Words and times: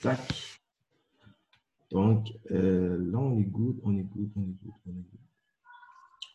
Tac. 0.00 0.20
Donc, 1.90 2.28
euh, 2.52 2.98
là, 3.10 3.18
on 3.18 3.38
est 3.38 3.44
good, 3.44 3.80
on 3.82 3.96
est 3.96 4.02
good, 4.02 4.30
on 4.36 4.42
est 4.42 4.56
good, 4.62 4.72
on 4.86 4.90
est 4.90 4.94
good. 4.94 5.20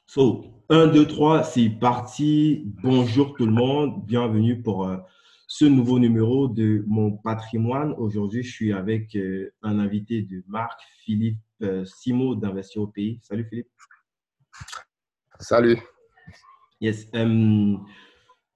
So, 0.05 0.65
1, 0.69 0.87
2, 0.87 1.07
3, 1.07 1.43
c'est 1.43 1.69
parti. 1.69 2.63
Bonjour 2.83 3.35
tout 3.35 3.45
le 3.45 3.53
monde. 3.53 4.05
Bienvenue 4.05 4.61
pour 4.61 4.87
euh, 4.87 4.97
ce 5.47 5.63
nouveau 5.63 5.99
numéro 5.99 6.49
de 6.49 6.83
Mon 6.87 7.11
patrimoine. 7.11 7.93
Aujourd'hui, 7.93 8.43
je 8.43 8.51
suis 8.51 8.73
avec 8.73 9.15
euh, 9.15 9.53
un 9.61 9.79
invité 9.79 10.23
de 10.23 10.43
Marc, 10.47 10.79
Philippe 11.05 11.39
Simo 11.85 12.35
d'Investir 12.35 12.81
au 12.81 12.87
pays. 12.87 13.19
Salut 13.21 13.45
Philippe. 13.49 13.69
Salut. 15.39 15.77
Yes. 16.81 17.07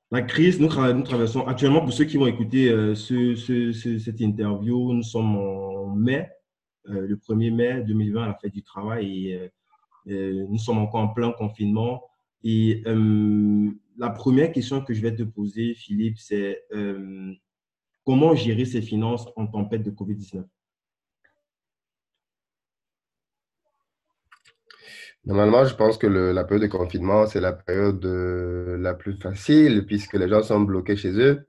La 0.09 0.21
crise, 0.21 0.61
nous, 0.61 0.69
traversons 0.69 1.45
actuellement, 1.47 1.81
pour 1.81 1.91
ceux 1.91 2.05
qui 2.05 2.15
vont 2.15 2.27
écouter 2.27 2.69
euh, 2.69 2.95
cette 2.95 4.21
interview, 4.21 4.93
nous 4.93 5.03
sommes 5.03 5.35
en 5.35 5.95
mai, 5.95 6.29
euh, 6.87 7.05
le 7.07 7.17
1er 7.17 7.53
mai 7.53 7.83
2020 7.85 8.23
à 8.23 8.27
la 8.27 8.35
fête 8.35 8.53
du 8.53 8.63
travail 8.63 9.27
et 9.27 9.51
euh, 10.07 10.45
nous 10.47 10.57
sommes 10.57 10.77
encore 10.77 11.01
en 11.01 11.09
plein 11.09 11.33
confinement. 11.33 12.03
Et 12.41 12.83
la 13.97 14.09
première 14.11 14.53
question 14.53 14.79
que 14.81 14.93
je 14.93 15.01
vais 15.01 15.13
te 15.13 15.23
poser, 15.23 15.73
Philippe, 15.73 16.19
c'est 16.19 16.63
comment 18.05 18.33
gérer 18.33 18.63
ses 18.63 18.81
finances 18.81 19.27
en 19.35 19.47
tempête 19.47 19.83
de 19.83 19.91
COVID-19 19.91 20.45
Normalement, 25.27 25.65
je 25.65 25.75
pense 25.75 25.97
que 25.97 26.07
la 26.07 26.43
période 26.45 26.63
de 26.63 26.71
confinement, 26.71 27.27
c'est 27.27 27.41
la 27.41 27.51
période 27.51 28.03
euh, 28.05 28.77
la 28.77 28.93
plus 28.93 29.17
facile 29.17 29.85
puisque 29.85 30.13
les 30.13 30.29
gens 30.29 30.41
sont 30.41 30.61
bloqués 30.61 30.95
chez 30.95 31.11
eux 31.19 31.45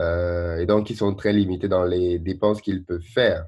euh, 0.00 0.56
et 0.56 0.66
donc 0.66 0.90
ils 0.90 0.96
sont 0.96 1.14
très 1.14 1.32
limités 1.32 1.68
dans 1.68 1.84
les 1.84 2.18
dépenses 2.18 2.60
qu'ils 2.60 2.84
peuvent 2.84 3.06
faire. 3.14 3.46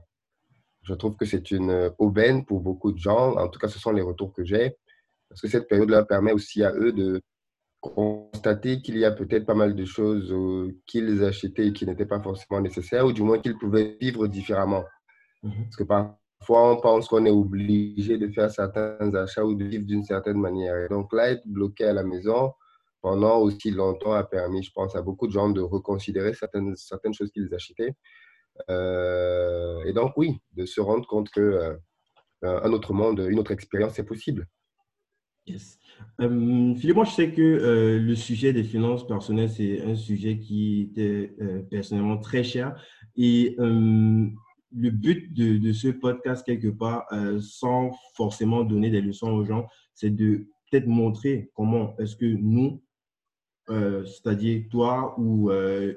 Je 0.83 0.95
trouve 0.95 1.17
que 1.17 1.25
c'est 1.25 1.51
une 1.51 1.91
aubaine 1.99 2.45
pour 2.45 2.61
beaucoup 2.61 2.93
de 2.93 2.98
gens. 2.98 3.37
En 3.37 3.48
tout 3.48 3.59
cas, 3.59 3.67
ce 3.67 3.81
sont 3.81 3.91
les 3.91 4.03
retours 4.03 4.33
que 4.33 4.45
j'ai 4.45 4.77
parce 5.29 5.41
que 5.41 5.48
cette 5.48 5.67
période 5.67 5.91
leur 5.91 6.06
permet 6.06 6.33
aussi 6.33 6.62
à 6.62 6.73
eux 6.75 6.93
de 6.93 7.21
constater 7.81 8.83
qu'il 8.83 8.99
y 8.99 9.05
a 9.05 9.11
peut-être 9.11 9.47
pas 9.47 9.55
mal 9.55 9.75
de 9.75 9.84
choses 9.84 10.31
euh, 10.31 10.78
qu'ils 10.87 11.25
achetaient 11.25 11.67
et 11.67 11.73
qui 11.73 11.87
n'étaient 11.87 12.06
pas 12.06 12.21
forcément 12.21 12.61
nécessaires 12.61 13.05
ou 13.05 13.12
du 13.12 13.23
moins 13.23 13.41
qu'ils 13.41 13.59
pouvaient 13.59 13.97
vivre 14.01 14.28
différemment. 14.28 14.84
Mhm. 15.43 15.65
Parce 15.65 15.77
que 15.77 15.83
par 15.83 16.19
Parfois, 16.43 16.73
on 16.73 16.81
pense 16.81 17.07
qu'on 17.07 17.25
est 17.25 17.31
obligé 17.31 18.19
de 18.19 18.27
faire 18.27 18.51
certains 18.51 19.15
achats 19.15 19.45
ou 19.45 19.55
de 19.55 19.65
vivre 19.65 19.87
d'une 19.87 20.03
certaine 20.03 20.41
manière. 20.41 20.89
donc 20.89 21.12
là, 21.12 21.31
être 21.31 21.47
bloqué 21.47 21.84
à 21.84 21.93
la 21.93 22.03
maison 22.03 22.53
pendant 23.01 23.39
aussi 23.39 23.71
longtemps 23.71 24.12
a 24.12 24.25
permis, 24.25 24.61
je 24.65 24.73
pense, 24.75 24.97
à 24.97 25.03
beaucoup 25.03 25.29
de 25.29 25.33
gens 25.33 25.51
de 25.51 25.61
reconsidérer 25.61 26.34
certaines, 26.34 26.75
certaines 26.75 27.15
choses 27.15 27.31
qu'ils 27.31 27.55
achetaient. 27.55 27.95
Euh, 28.69 29.84
et 29.84 29.93
donc, 29.93 30.15
oui, 30.17 30.41
de 30.55 30.67
se 30.67 30.81
rendre 30.81 31.07
compte 31.07 31.31
que 31.31 31.41
euh, 31.41 31.77
un 32.43 32.73
autre 32.73 32.93
monde, 32.93 33.25
une 33.31 33.39
autre 33.39 33.53
expérience 33.53 33.97
est 34.01 34.05
possible. 34.05 34.49
Yes. 35.47 35.79
Euh, 36.21 36.75
Philippe, 36.75 36.97
moi, 36.97 37.05
je 37.05 37.12
sais 37.12 37.31
que 37.31 38.01
le 38.01 38.15
sujet 38.17 38.53
des 38.53 38.65
finances 38.65 39.06
personnelles, 39.06 39.51
c'est 39.51 39.81
un 39.83 39.95
sujet 39.95 40.41
qui 40.41 40.91
était 40.91 41.37
personnellement 41.71 42.19
très 42.19 42.43
cher. 42.43 42.75
Et 43.15 43.56
le 44.75 44.91
but 44.91 45.33
de, 45.33 45.73
ce 45.73 45.89
podcast, 45.89 46.45
quelque 46.45 46.69
part, 46.69 47.06
euh, 47.12 47.41
sans 47.41 47.92
forcément 48.15 48.65
donner 48.65 48.91
des 48.91 49.01
leçons 49.01 49.31
aux 49.31 49.45
gens, 49.45 49.67
c'est 49.95 50.11
de 50.11 50.48
peut-être 50.70 50.87
montrer 50.87 51.51
comment 51.55 51.97
est-ce 51.98 52.17
que 52.17 52.27
nous, 52.27 52.83
euh, 53.69 54.05
c'est-à-dire 54.05 54.65
toi 54.70 55.15
ou 55.19 55.50
euh, 55.50 55.95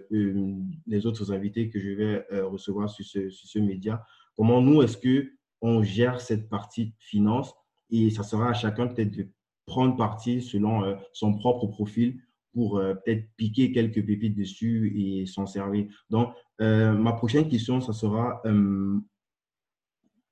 les 0.86 1.06
autres 1.06 1.32
invités 1.32 1.70
que 1.70 1.80
je 1.80 1.90
vais 1.90 2.26
recevoir 2.44 2.90
sur 2.90 3.06
ce, 3.06 3.30
sur 3.30 3.48
ce 3.48 3.60
média, 3.60 4.06
comment 4.36 4.62
nous, 4.62 4.82
est-ce 4.82 4.98
que 4.98 5.32
on 5.62 5.82
gère 5.82 6.22
cette 6.22 6.50
partie 6.50 6.94
finance 7.00 7.54
et 7.90 8.10
ça 8.10 8.24
sera 8.24 8.50
à 8.50 8.54
chacun 8.54 8.88
peut-être 8.88 9.12
de 9.12 9.28
prendre 9.66 9.96
parti 9.96 10.42
selon 10.42 10.98
son 11.14 11.34
propre 11.34 11.68
profil 11.68 12.20
pour 12.54 12.80
peut-être 12.80 13.26
piquer 13.36 13.72
quelques 13.72 14.06
pépites 14.06 14.38
dessus 14.38 14.94
et 14.96 15.26
s'en 15.26 15.46
servir. 15.46 15.88
Donc, 16.10 16.34
euh, 16.62 16.94
ma 16.94 17.14
prochaine 17.14 17.50
question, 17.50 17.82
ça 17.82 17.94
sera, 17.94 18.42
euh, 18.46 19.00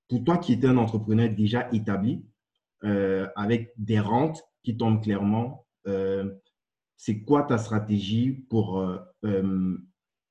pour 0.07 0.23
toi 0.23 0.37
qui 0.37 0.53
es 0.53 0.65
un 0.65 0.77
entrepreneur 0.77 1.29
déjà 1.29 1.69
établi, 1.71 2.25
euh, 2.83 3.27
avec 3.35 3.73
des 3.77 3.99
rentes 3.99 4.41
qui 4.63 4.77
tombent 4.77 5.01
clairement, 5.01 5.65
c'est 6.95 7.23
quoi 7.23 7.43
ta 7.43 7.57
stratégie 7.57 8.31
pour 8.49 8.85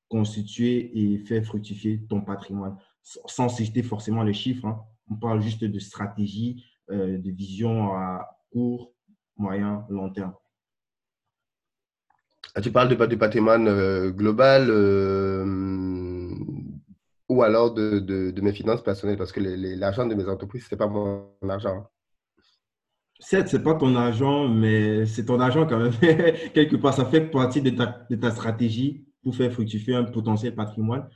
constituer 0.08 0.98
et 0.98 1.18
faire 1.18 1.44
fructifier 1.44 2.06
ton 2.06 2.22
patrimoine? 2.22 2.78
Sans 3.02 3.50
citer 3.50 3.82
forcément 3.82 4.22
les 4.22 4.32
chiffres, 4.32 4.64
hein. 4.66 4.80
on 5.10 5.16
parle 5.16 5.42
juste 5.42 5.64
de 5.64 5.78
stratégie, 5.78 6.64
de 6.88 7.30
vision 7.30 7.92
à 7.92 8.26
court, 8.50 8.94
moyen, 9.36 9.84
long 9.90 10.10
terme. 10.10 10.32
Ah, 12.54 12.60
tu 12.60 12.70
parles 12.70 12.88
de, 12.88 13.06
du 13.06 13.16
patrimoine 13.16 13.66
euh, 13.66 14.10
global 14.10 14.66
euh, 14.68 15.44
ou 17.28 17.42
alors 17.42 17.72
de, 17.72 17.98
de, 17.98 18.40
mes 18.42 18.52
finances 18.52 18.82
personnelles 18.82 19.16
parce 19.16 19.32
que 19.32 19.40
l'argent 19.40 20.06
de 20.06 20.14
mes 20.14 20.28
entreprises, 20.28 20.66
ce 20.68 20.74
n'est 20.74 20.78
pas 20.78 20.86
mon 20.86 21.30
argent. 21.48 21.86
Certes, 23.18 23.48
ce 23.48 23.56
n'est 23.56 23.62
pas 23.62 23.74
ton 23.74 23.94
argent, 23.96 24.48
mais 24.48 25.06
c'est 25.06 25.24
ton 25.24 25.40
argent 25.40 25.66
quand 25.66 25.78
même. 25.78 25.92
Quelque 26.54 26.76
part, 26.76 26.92
ça 26.92 27.06
fait 27.06 27.22
partie 27.22 27.62
de 27.62 27.70
ta, 27.70 28.04
de 28.10 28.16
ta 28.16 28.30
stratégie 28.30 29.06
pour 29.22 29.34
faire 29.34 29.50
fructifier 29.50 29.94
un 29.94 30.04
potentiel 30.04 30.54
patrimoine. 30.54 31.08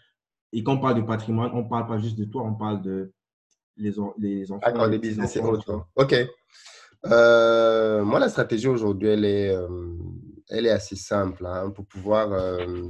Et 0.53 0.63
quand 0.63 0.77
on 0.77 0.81
parle 0.81 1.03
de 1.03 1.07
patrimoine, 1.07 1.51
on 1.53 1.65
ne 1.65 1.69
parle 1.69 1.87
pas 1.87 1.99
juste 1.99 2.19
de 2.19 2.25
toi, 2.25 2.45
on 2.45 2.55
parle 2.55 2.81
de 2.81 3.13
les, 3.77 3.93
les 4.19 4.51
enfants. 4.51 4.63
D'accord, 4.65 4.87
les 4.87 4.99
business 4.99 5.37
et 5.37 5.41
autres. 5.41 5.87
OK. 5.97 6.15
Euh, 7.07 8.05
moi, 8.05 8.21
la 8.21 8.31
stratégie 8.31 8.69
aujourd'hui, 8.69 9.09
elle 9.09 9.25
est 9.25 9.55
elle 10.49 10.67
est 10.67 10.71
assez 10.71 10.97
simple 10.97 11.45
hein, 11.47 11.71
pour 11.71 11.87
pouvoir 11.87 12.33
euh, 12.33 12.89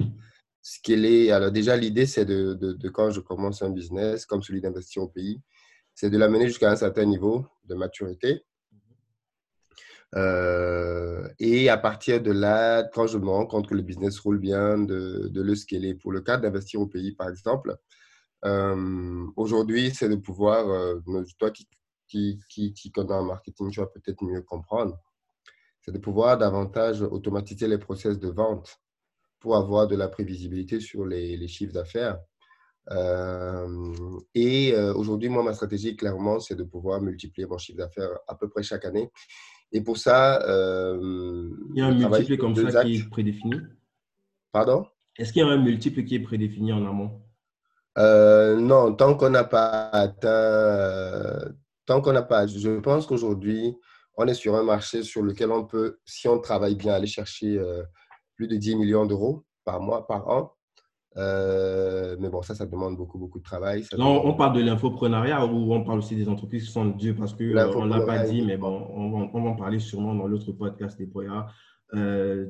scaler. 0.62 1.30
Alors 1.30 1.50
déjà, 1.50 1.76
l'idée, 1.76 2.06
c'est 2.06 2.24
de, 2.24 2.88
quand 2.88 3.10
je 3.10 3.20
commence 3.20 3.62
un 3.62 3.70
business 3.70 4.26
comme 4.26 4.42
celui 4.42 4.60
d'investir 4.60 5.02
au 5.02 5.08
pays, 5.08 5.40
c'est 5.94 6.10
de 6.10 6.18
l'amener 6.18 6.46
jusqu'à 6.46 6.70
un 6.70 6.76
certain 6.76 7.04
niveau 7.04 7.46
de 7.64 7.74
maturité. 7.74 8.44
Euh, 10.14 11.28
et 11.38 11.68
à 11.68 11.76
partir 11.76 12.22
de 12.22 12.30
là, 12.30 12.84
quand 12.84 13.06
je 13.06 13.18
me 13.18 13.28
rends 13.28 13.46
compte 13.46 13.68
que 13.68 13.74
le 13.74 13.82
business 13.82 14.18
roule 14.18 14.38
bien, 14.38 14.78
de, 14.78 15.28
de 15.28 15.42
le 15.42 15.54
scaler. 15.54 15.94
Pour 15.94 16.12
le 16.12 16.20
cas 16.20 16.36
d'investir 16.36 16.80
au 16.80 16.86
pays, 16.86 17.12
par 17.12 17.28
exemple, 17.28 17.76
euh, 18.44 19.26
aujourd'hui, 19.36 19.92
c'est 19.94 20.08
de 20.08 20.16
pouvoir, 20.16 20.68
euh, 20.68 21.00
toi 21.38 21.50
qui, 21.50 21.68
qui, 22.08 22.38
qui, 22.48 22.72
qui 22.72 22.90
connais 22.90 23.14
en 23.14 23.24
marketing, 23.24 23.70
tu 23.70 23.80
vas 23.80 23.86
peut-être 23.86 24.22
mieux 24.24 24.42
comprendre 24.42 24.98
c'est 25.86 25.92
de 25.92 25.98
pouvoir 25.98 26.36
davantage 26.36 27.02
automatiser 27.02 27.68
les 27.68 27.78
process 27.78 28.18
de 28.18 28.28
vente 28.28 28.80
pour 29.38 29.56
avoir 29.56 29.86
de 29.86 29.94
la 29.94 30.08
prévisibilité 30.08 30.80
sur 30.80 31.06
les, 31.06 31.46
chiffres 31.46 31.72
d'affaires. 31.72 32.18
Euh, 32.90 33.68
et 34.34 34.74
euh, 34.74 34.92
aujourd'hui, 34.94 35.28
moi, 35.28 35.44
ma 35.44 35.52
stratégie, 35.52 35.96
clairement, 35.96 36.40
c'est 36.40 36.56
de 36.56 36.64
pouvoir 36.64 37.00
multiplier 37.00 37.46
mon 37.46 37.58
chiffre 37.58 37.78
d'affaires 37.78 38.18
à 38.26 38.34
peu 38.34 38.48
près 38.48 38.64
chaque 38.64 38.84
année. 38.84 39.10
Et 39.70 39.80
pour 39.80 39.98
ça, 39.98 40.42
euh, 40.48 41.50
il 41.74 41.78
y 41.78 41.82
a 41.82 41.86
un 41.86 41.94
multiple 41.94 42.36
comme 42.36 42.56
ça 42.56 42.84
qui 42.84 42.96
est 42.96 43.08
prédéfini? 43.08 43.56
Pardon? 44.50 44.86
Est-ce 45.18 45.32
qu'il 45.32 45.42
y 45.42 45.44
a 45.44 45.48
un 45.48 45.62
multiple 45.62 46.04
qui 46.04 46.16
est 46.16 46.20
prédéfini 46.20 46.72
en 46.72 46.84
amont? 46.84 47.22
Non, 47.96 48.94
tant 48.94 49.14
qu'on 49.14 49.30
n'a 49.30 49.44
pas 49.44 49.88
atteint, 49.88 51.52
tant 51.86 52.00
qu'on 52.00 52.12
n'a 52.12 52.22
pas, 52.22 52.46
je 52.46 52.80
pense 52.80 53.06
qu'aujourd'hui, 53.06 53.76
on 54.16 54.26
est 54.26 54.34
sur 54.34 54.54
un 54.54 54.62
marché 54.62 55.02
sur 55.02 55.22
lequel 55.22 55.50
on 55.50 55.64
peut, 55.64 55.98
si 56.04 56.28
on 56.28 56.38
travaille 56.38 56.74
bien, 56.74 56.94
aller 56.94 57.06
chercher 57.06 57.58
euh, 57.58 57.82
plus 58.34 58.48
de 58.48 58.56
10 58.56 58.76
millions 58.76 59.06
d'euros 59.06 59.44
par 59.64 59.80
mois, 59.80 60.06
par 60.06 60.28
an. 60.28 60.52
Euh, 61.16 62.16
mais 62.20 62.28
bon, 62.28 62.42
ça, 62.42 62.54
ça 62.54 62.66
demande 62.66 62.96
beaucoup, 62.96 63.18
beaucoup 63.18 63.38
de 63.38 63.44
travail. 63.44 63.84
non, 63.96 64.26
on 64.26 64.34
parle 64.34 64.56
de 64.56 64.62
l'infoprenariat 64.62 65.46
ou 65.46 65.72
on 65.72 65.82
parle 65.82 65.98
aussi 65.98 66.14
des 66.14 66.28
entreprises 66.28 66.66
qui 66.66 66.72
sont 66.72 66.86
dures 66.86 67.16
parce 67.16 67.32
qu'on 67.32 67.44
euh, 67.44 67.84
ne 67.84 67.88
l'a 67.88 68.00
pas 68.00 68.24
dit, 68.24 68.42
mais 68.42 68.58
bon, 68.58 68.86
on 68.90 69.40
va, 69.40 69.50
en 69.50 69.56
parler 69.56 69.78
sûrement 69.78 70.14
dans 70.14 70.26
l'autre 70.26 70.52
podcast 70.52 70.98
des 70.98 71.06
Poya. 71.06 71.46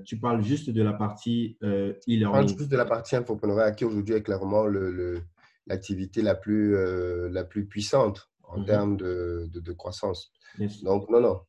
tu 0.05 0.19
parles 0.19 0.43
juste 0.43 0.71
de 0.71 0.83
la 0.83 0.95
partie 0.95 1.59
e-learning. 1.63 2.19
Je 2.19 2.25
parle 2.25 2.49
juste 2.49 2.71
de 2.71 2.77
la 2.77 2.87
partie 2.87 3.15
infoprenariat 3.15 3.71
qui 3.73 3.85
aujourd'hui 3.85 4.15
est 4.15 4.23
clairement 4.23 4.67
l'activité 5.67 6.21
le, 6.21 6.27
la, 6.27 6.35
plus, 6.35 7.31
la 7.31 7.45
plus 7.45 7.67
puissante 7.67 8.29
en 8.49 8.59
mhm. 8.59 8.65
termes 8.65 8.97
de, 8.97 9.49
de, 9.53 9.73
croissance. 9.73 10.33
Donc, 10.83 11.09
non, 11.09 11.21
non. 11.21 11.41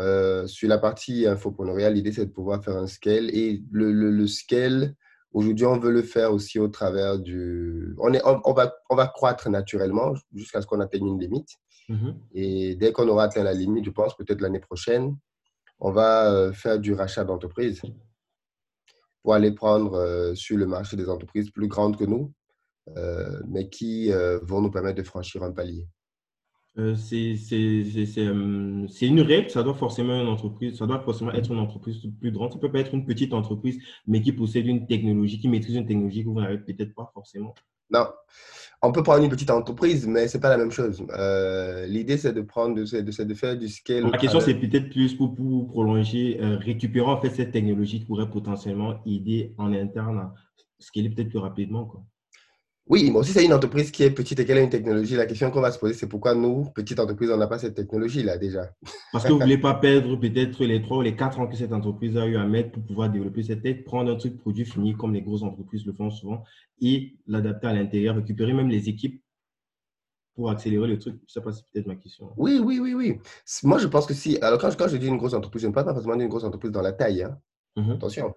Euh, 0.00 0.46
sur 0.46 0.68
la 0.68 0.78
partie 0.78 1.26
infoprenariat, 1.26 1.90
l'idée, 1.90 2.12
c'est 2.12 2.26
de 2.26 2.30
pouvoir 2.30 2.62
faire 2.62 2.76
un 2.76 2.86
scale. 2.86 3.30
Et 3.34 3.62
le, 3.70 3.90
le, 3.92 4.26
scale, 4.26 4.94
aujourd'hui, 5.32 5.66
on 5.66 5.78
veut 5.78 5.90
le 5.90 6.02
faire 6.02 6.32
aussi 6.32 6.58
au 6.58 6.68
travers 6.68 7.18
du... 7.18 7.94
On, 7.98 8.12
est, 8.12 8.22
on, 8.24 8.52
va, 8.52 8.76
on 8.90 8.96
va 8.96 9.08
croître 9.08 9.50
naturellement 9.50 10.14
jusqu'à 10.34 10.62
ce 10.62 10.66
qu'on 10.66 10.80
atteigne 10.80 11.06
une 11.06 11.20
limite. 11.20 11.50
Mhm. 11.88 12.16
Et 12.32 12.76
dès 12.76 12.92
qu'on 12.92 13.08
aura 13.08 13.24
atteint 13.24 13.42
la 13.42 13.54
limite, 13.54 13.84
je 13.84 13.90
pense 13.90 14.16
peut-être 14.16 14.40
l'année 14.40 14.60
prochaine, 14.60 15.16
on 15.80 15.90
va 15.90 16.32
euh, 16.32 16.52
faire 16.52 16.78
du 16.78 16.92
rachat 16.92 17.24
d'entreprises 17.24 17.82
pour 19.22 19.34
aller 19.34 19.52
prendre 19.52 19.94
euh, 19.94 20.34
sur 20.34 20.56
le 20.56 20.66
marché 20.66 20.96
des 20.96 21.08
entreprises 21.08 21.50
plus 21.50 21.68
grandes 21.68 21.96
que 21.96 22.04
nous. 22.04 22.32
mais 23.48 23.68
qui 23.68 24.10
vont 24.42 24.62
nous 24.62 24.70
permettre 24.70 24.96
de 24.96 25.02
franchir 25.02 25.42
un 25.42 25.52
palier. 25.52 25.86
C'est 26.96 27.34
une 29.06 29.20
règle, 29.20 29.50
ça 29.50 29.62
doit 29.62 29.74
forcément 29.74 30.20
une 30.20 30.28
entreprise, 30.28 30.78
ça 30.78 30.86
doit 30.86 31.00
forcément 31.00 31.32
être 31.32 31.50
une 31.50 31.58
entreprise 31.58 31.98
plus 32.20 32.30
grande. 32.30 32.52
Ça 32.52 32.58
peut 32.58 32.70
pas 32.70 32.80
être 32.80 32.94
une 32.94 33.04
petite 33.04 33.32
entreprise, 33.32 33.78
mais 34.06 34.20
qui 34.20 34.32
possède 34.32 34.66
une 34.66 34.86
technologie, 34.86 35.38
qui 35.38 35.48
maîtrise 35.48 35.76
une 35.76 35.86
technologie 35.86 36.22
que 36.22 36.28
vous 36.28 36.40
n'avez 36.40 36.58
peut-être 36.58 36.94
pas 36.94 37.10
forcément. 37.12 37.54
Non, 37.90 38.06
on 38.82 38.92
peut 38.92 39.02
prendre 39.02 39.24
une 39.24 39.30
petite 39.30 39.50
entreprise, 39.50 40.06
mais 40.06 40.28
c'est 40.28 40.40
pas 40.40 40.50
la 40.50 40.56
même 40.56 40.70
chose. 40.70 41.04
Euh, 41.10 41.86
l'idée, 41.86 42.16
c'est 42.16 42.32
de 42.32 42.42
prendre, 42.42 42.76
de, 42.76 43.00
de, 43.00 43.34
faire 43.34 43.56
du 43.56 43.68
scale. 43.68 44.04
Ma 44.04 44.18
question, 44.18 44.40
c'est 44.40 44.54
peut-être 44.54 44.90
plus 44.90 45.14
pour, 45.14 45.34
pour 45.34 45.66
prolonger, 45.66 46.38
euh, 46.40 46.58
récupérer 46.58 47.06
en 47.06 47.20
fait 47.20 47.30
cette 47.30 47.50
technologie 47.50 48.00
qui 48.00 48.04
pourrait 48.04 48.30
potentiellement 48.30 49.00
aider 49.04 49.54
en 49.58 49.72
interne 49.72 50.18
à 50.18 50.34
scaler 50.78 51.10
peut-être 51.10 51.30
plus 51.30 51.38
rapidement. 51.38 51.86
Quoi. 51.86 52.04
Oui, 52.88 53.10
mais 53.10 53.18
aussi, 53.18 53.32
c'est 53.32 53.44
une 53.44 53.52
entreprise 53.52 53.90
qui 53.90 54.02
est 54.02 54.10
petite 54.10 54.40
et 54.40 54.46
qu'elle 54.46 54.56
a 54.56 54.62
une 54.62 54.70
technologie. 54.70 55.14
La 55.14 55.26
question 55.26 55.50
qu'on 55.50 55.60
va 55.60 55.70
se 55.70 55.78
poser, 55.78 55.92
c'est 55.92 56.08
pourquoi 56.08 56.34
nous, 56.34 56.70
petite 56.74 56.98
entreprise, 56.98 57.30
on 57.30 57.36
n'a 57.36 57.46
pas 57.46 57.58
cette 57.58 57.74
technologie-là 57.74 58.38
déjà? 58.38 58.70
Parce 59.12 59.24
que 59.24 59.32
vous 59.32 59.38
ne 59.38 59.44
voulez 59.44 59.58
pas 59.60 59.74
perdre 59.74 60.16
peut-être 60.16 60.64
les 60.64 60.80
trois 60.80 60.98
ou 60.98 61.02
les 61.02 61.14
quatre 61.14 61.38
ans 61.38 61.46
que 61.46 61.56
cette 61.56 61.72
entreprise 61.72 62.16
a 62.16 62.26
eu 62.26 62.36
à 62.36 62.46
mettre 62.46 62.72
pour 62.72 62.82
pouvoir 62.84 63.10
développer 63.10 63.42
cette 63.42 63.62
tête, 63.62 63.84
prendre 63.84 64.10
un 64.10 64.16
truc 64.16 64.38
produit 64.38 64.64
fini 64.64 64.96
comme 64.96 65.12
les 65.12 65.20
grosses 65.20 65.42
entreprises 65.42 65.84
le 65.84 65.92
font 65.92 66.10
souvent 66.10 66.44
et 66.80 67.18
l'adapter 67.26 67.66
à 67.66 67.74
l'intérieur, 67.74 68.16
récupérer 68.16 68.54
même 68.54 68.70
les 68.70 68.88
équipes 68.88 69.22
pour 70.34 70.50
accélérer 70.50 70.86
le 70.86 70.98
truc. 70.98 71.16
Je 71.16 71.20
ne 71.24 71.28
sais 71.28 71.40
pas 71.42 71.52
si 71.52 71.58
c'est 71.58 71.70
peut-être 71.72 71.88
ma 71.88 71.96
question. 71.96 72.30
Oui, 72.38 72.58
oui, 72.64 72.78
oui, 72.80 72.94
oui. 72.94 73.18
Moi, 73.64 73.78
je 73.78 73.86
pense 73.86 74.06
que 74.06 74.14
si. 74.14 74.38
Alors, 74.40 74.58
quand, 74.58 74.74
quand 74.76 74.88
je 74.88 74.96
dis 74.96 75.08
une 75.08 75.16
grosse 75.18 75.34
entreprise, 75.34 75.62
je 75.62 75.66
ne 75.66 75.72
parle 75.72 75.86
pas 75.86 75.92
forcément 75.92 76.16
d'une 76.16 76.28
grosse 76.28 76.44
entreprise 76.44 76.70
dans 76.70 76.80
la 76.80 76.92
taille. 76.92 77.24
Hein. 77.24 77.38
Mm-hmm. 77.76 77.94
Attention. 77.94 78.34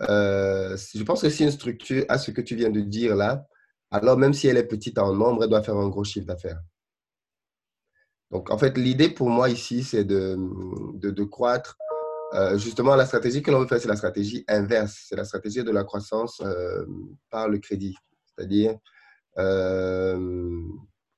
Euh, 0.00 0.76
je 0.94 1.02
pense 1.04 1.22
que 1.22 1.30
si 1.30 1.44
une 1.44 1.52
structure 1.52 2.04
a 2.08 2.18
ce 2.18 2.32
que 2.32 2.40
tu 2.40 2.56
viens 2.56 2.70
de 2.70 2.80
dire 2.80 3.14
là, 3.14 3.46
alors 3.94 4.18
même 4.18 4.34
si 4.34 4.48
elle 4.48 4.56
est 4.56 4.66
petite 4.66 4.98
en 4.98 5.14
nombre, 5.14 5.44
elle 5.44 5.50
doit 5.50 5.62
faire 5.62 5.76
un 5.76 5.88
gros 5.88 6.02
chiffre 6.02 6.26
d'affaires. 6.26 6.60
Donc, 8.32 8.50
en 8.50 8.58
fait, 8.58 8.76
l'idée 8.76 9.08
pour 9.08 9.30
moi 9.30 9.48
ici, 9.48 9.84
c'est 9.84 10.02
de, 10.02 11.24
croître. 11.30 11.76
Euh, 12.34 12.58
justement, 12.58 12.96
la 12.96 13.06
stratégie 13.06 13.40
que 13.40 13.52
l'on 13.52 13.60
veut 13.60 13.68
faire, 13.68 13.80
c'est 13.80 13.86
la 13.86 13.94
stratégie 13.94 14.44
inverse. 14.48 15.06
C'est 15.08 15.14
la 15.14 15.24
stratégie 15.24 15.62
de 15.62 15.70
la 15.70 15.84
croissance 15.84 16.42
euh, 16.44 16.84
par 17.30 17.48
le 17.48 17.58
crédit. 17.58 17.94
C'est-à-dire, 18.26 18.76
euh, 19.38 20.60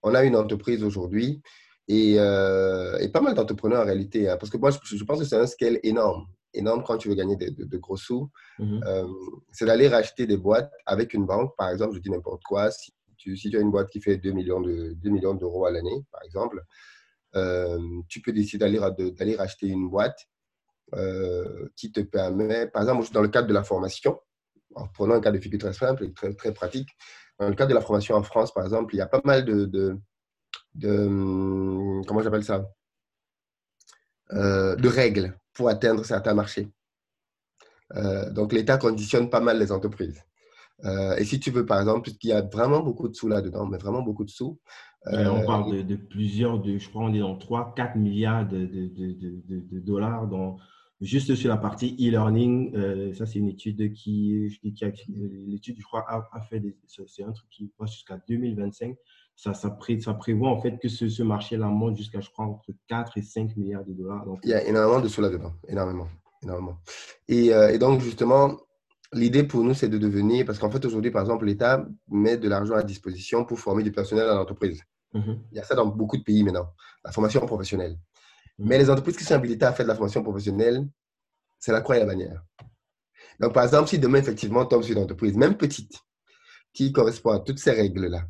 on 0.02 0.14
a 0.14 0.24
une 0.24 0.36
entreprise 0.36 0.84
aujourd'hui 0.84 1.40
et, 1.88 2.16
pas 2.16 3.22
mal 3.22 3.32
d'entrepreneurs 3.32 3.84
en 3.84 3.86
réalité. 3.86 4.28
Hein, 4.28 4.36
parce 4.36 4.50
que 4.50 4.58
moi, 4.58 4.70
je, 4.70 4.96
je 4.96 5.04
pense 5.04 5.18
que 5.18 5.24
c'est 5.24 5.38
un 5.38 5.46
scale 5.46 5.80
énorme 5.82 6.26
énorme 6.56 6.82
quand 6.84 6.98
tu 6.98 7.08
veux 7.08 7.14
gagner 7.14 7.36
de, 7.36 7.76
gros 7.78 7.96
sous, 7.96 8.30
mhm. 8.58 8.82
euh, 8.86 9.06
c'est 9.52 9.66
d'aller 9.66 9.88
racheter 9.88 10.26
des 10.26 10.36
boîtes 10.36 10.72
avec 10.86 11.14
une 11.14 11.26
banque. 11.26 11.54
Par 11.56 11.70
exemple, 11.70 11.94
je 11.94 12.00
dis 12.00 12.10
n'importe 12.10 12.42
quoi, 12.44 12.70
si 12.70 12.92
tu, 13.16 13.36
si 13.36 13.50
tu, 13.50 13.56
as 13.56 13.60
une 13.60 13.70
boîte 13.70 13.90
qui 13.90 14.00
fait 14.00 14.16
2 14.16 14.32
millions 14.32 15.34
d'euros 15.34 15.66
à 15.66 15.70
l'année, 15.70 16.04
par 16.10 16.22
exemple, 16.24 16.62
euh, 17.34 17.78
tu 18.08 18.20
peux 18.20 18.32
décider 18.32 18.64
d'aller 19.10 19.36
racheter 19.36 19.68
une 19.68 19.88
boîte 19.88 20.18
euh, 20.94 21.68
qui 21.76 21.92
te 21.92 22.00
permet, 22.00 22.66
par 22.68 22.82
exemple, 22.82 23.06
dans 23.12 23.22
le 23.22 23.28
cadre 23.28 23.48
de 23.48 23.54
la 23.54 23.64
formation, 23.64 24.18
en 24.74 24.86
prenant 24.88 25.14
un 25.14 25.20
cas 25.20 25.32
de 25.32 25.38
figure 25.38 25.58
très 25.58 25.72
simple 25.72 26.04
et 26.04 26.12
très, 26.12 26.32
très 26.34 26.52
pratique, 26.52 26.88
dans 27.38 27.48
le 27.48 27.54
cadre 27.54 27.70
de 27.70 27.74
la 27.74 27.80
formation 27.80 28.14
en 28.14 28.22
France, 28.22 28.52
par 28.54 28.64
exemple, 28.64 28.94
il 28.94 28.98
y 28.98 29.02
a 29.02 29.06
pas 29.06 29.20
mal 29.24 29.44
de, 29.44 29.66
de, 29.66 29.98
de 30.74 32.02
comment 32.06 32.22
j'appelle 32.22 32.44
ça, 32.44 32.66
de 34.32 34.88
règles 34.88 35.36
pour 35.54 35.68
atteindre 35.68 36.04
certains 36.04 36.34
marchés. 36.34 36.68
Euh, 37.94 38.30
donc, 38.30 38.52
l'État 38.52 38.78
conditionne 38.78 39.30
pas 39.30 39.40
mal 39.40 39.58
les 39.58 39.72
entreprises. 39.72 40.22
Euh, 40.84 41.16
et 41.16 41.24
si 41.24 41.40
tu 41.40 41.50
veux, 41.50 41.64
par 41.64 41.80
exemple, 41.80 42.02
puisqu'il 42.02 42.28
y 42.28 42.32
a 42.32 42.42
vraiment 42.42 42.80
beaucoup 42.80 43.08
de 43.08 43.14
sous 43.14 43.28
là-dedans, 43.28 43.66
mais 43.66 43.78
vraiment 43.78 44.02
beaucoup 44.02 44.24
de 44.24 44.30
sous. 44.30 44.58
Euh, 45.06 45.28
on 45.28 45.46
parle 45.46 45.86
de, 45.86 45.96
plusieurs, 45.96 46.58
de, 46.58 46.78
je 46.78 46.88
crois, 46.88 47.04
on 47.04 47.14
est 47.14 47.20
dans 47.20 47.36
3, 47.36 47.74
4 47.76 47.96
milliards 47.96 48.46
de, 48.46 48.66
de 48.66 49.80
dollars 49.80 50.26
dans, 50.26 50.56
juste 51.00 51.34
sur 51.36 51.48
la 51.48 51.56
partie 51.56 51.96
e-learning. 52.00 53.14
ça, 53.14 53.24
c'est 53.24 53.38
une 53.38 53.48
étude 53.48 53.92
qui, 53.92 54.58
l'étude, 55.46 55.76
je 55.78 55.84
crois, 55.84 56.04
a, 56.08 56.28
a 56.32 56.40
fait, 56.40 56.60
c'est 56.88 57.22
un 57.22 57.32
truc 57.32 57.48
qui 57.50 57.72
va 57.78 57.86
jusqu'à 57.86 58.18
2025 58.28 58.96
ça, 59.36 59.52
ça, 59.52 59.70
prévoit 59.70 60.50
en 60.50 60.60
fait 60.60 60.78
que 60.78 60.88
ce, 60.88 61.22
marché-là 61.22 61.66
monte 61.66 61.96
jusqu'à, 61.96 62.20
je 62.20 62.30
crois, 62.30 62.46
entre 62.46 62.72
4 62.88 63.18
et 63.18 63.22
5 63.22 63.56
milliards 63.56 63.84
de 63.84 63.92
dollars. 63.92 64.24
Il 64.42 64.50
y 64.50 64.54
a 64.54 64.64
énormément 64.64 65.00
de 65.00 65.08
sous 65.08 65.20
là-dedans, 65.20 65.52
énormément. 65.68 66.08
énormément. 66.42 66.78
Et, 67.28 67.52
euh, 67.52 67.68
et 67.68 67.78
donc, 67.78 68.00
justement, 68.00 68.56
l'idée 69.12 69.44
pour 69.44 69.62
nous, 69.62 69.74
c'est 69.74 69.88
de 69.88 69.98
devenir, 69.98 70.46
parce 70.46 70.58
qu'en 70.58 70.70
fait, 70.70 70.84
aujourd'hui, 70.84 71.10
par 71.10 71.20
exemple, 71.20 71.44
l'État 71.44 71.86
met 72.08 72.38
de 72.38 72.48
l'argent 72.48 72.74
à 72.74 72.82
disposition 72.82 73.44
pour 73.44 73.60
former 73.60 73.82
du 73.82 73.92
personnel 73.92 74.26
dans 74.26 74.36
l'entreprise. 74.36 74.82
Mhm. 75.12 75.42
Il 75.52 75.56
y 75.56 75.60
a 75.60 75.64
ça 75.64 75.74
dans 75.74 75.86
beaucoup 75.86 76.16
de 76.16 76.22
pays 76.22 76.42
maintenant, 76.42 76.72
la 77.04 77.12
formation 77.12 77.44
professionnelle. 77.46 77.98
Mhm. 78.58 78.68
Mais 78.68 78.78
les 78.78 78.88
entreprises 78.88 79.18
qui 79.18 79.24
sont 79.24 79.34
habilitées 79.34 79.66
à 79.66 79.72
faire 79.72 79.84
de 79.84 79.90
la 79.90 79.96
formation 79.96 80.22
professionnelle, 80.22 80.88
c'est 81.58 81.72
la 81.72 81.82
croix 81.82 81.96
et 81.96 82.00
la 82.00 82.06
bannière. 82.06 82.42
Donc, 83.38 83.52
par 83.52 83.64
exemple, 83.64 83.88
si 83.88 83.98
demain, 83.98 84.18
effectivement, 84.18 84.64
tombe 84.64 84.82
sur 84.82 84.96
une 84.96 85.02
entreprise, 85.02 85.36
même 85.36 85.58
petite, 85.58 86.00
qui 86.72 86.90
correspond 86.90 87.32
à 87.32 87.40
toutes 87.40 87.58
ces 87.58 87.72
règles-là, 87.72 88.22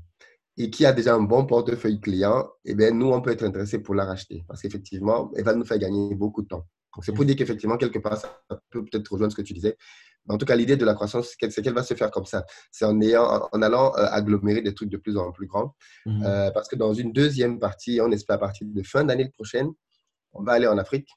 et 0.59 0.71
qui 0.71 0.87
a 0.87 0.93
déjà 0.93 1.15
un 1.15 1.23
bon 1.23 1.45
portefeuille 1.45 2.01
client, 2.01 2.49
eh 2.65 2.75
bien, 2.75 2.91
nous, 2.91 3.13
on 3.13 3.21
peut 3.21 3.31
être 3.31 3.45
intéressé 3.45 3.79
pour 3.79 3.95
la 3.95 4.05
racheter 4.05 4.45
parce 4.49 4.63
qu'effectivement, 4.63 5.31
elle 5.37 5.45
va 5.45 5.55
nous 5.55 5.65
faire 5.65 5.79
gagner 5.79 6.15
beaucoup 6.15 6.43
de 6.43 6.49
temps. 6.49 6.67
c'est 7.03 7.13
pour 7.13 7.25
dire 7.25 7.37
qu'effectivement, 7.37 7.77
quelque 7.77 7.99
part, 7.99 8.17
ça 8.17 8.41
peut 8.71 8.85
peut-être 8.85 9.09
rejoindre 9.13 9.33
ce 9.33 9.37
que 9.37 9.43
tu 9.43 9.53
disais. 9.53 9.77
en 10.29 10.39
tout 10.39 10.47
cas, 10.47 10.57
l'idée 10.57 10.77
de 10.77 10.85
la 10.85 10.95
croissance, 10.95 11.35
c'est 11.39 11.63
qu'elle 11.63 11.75
va 11.75 11.83
se 11.83 11.95
faire 11.95 12.11
comme 12.11 12.25
ça. 12.25 12.45
C'est 12.73 12.87
en, 12.87 12.99
ayant, 13.03 13.49
en 13.53 13.63
allant 13.63 13.95
euh, 13.97 14.07
agglomérer 14.11 14.63
des 14.63 14.75
trucs 14.75 14.89
de 14.89 14.97
plus 14.97 15.17
en 15.19 15.31
plus 15.31 15.47
grands. 15.47 15.75
Mhm. 16.07 16.25
Euh, 16.25 16.51
parce 16.53 16.69
que 16.69 16.77
dans 16.77 16.95
une 16.95 17.13
deuxième 17.13 17.59
partie, 17.59 18.01
on 18.03 18.11
espère 18.11 18.37
à 18.37 18.41
partir 18.41 18.67
de 18.67 18.83
fin 18.83 19.05
d'année 19.05 19.29
prochaine, 19.29 19.71
on 20.33 20.43
va 20.43 20.53
aller 20.53 20.67
en 20.67 20.79
Afrique 20.79 21.09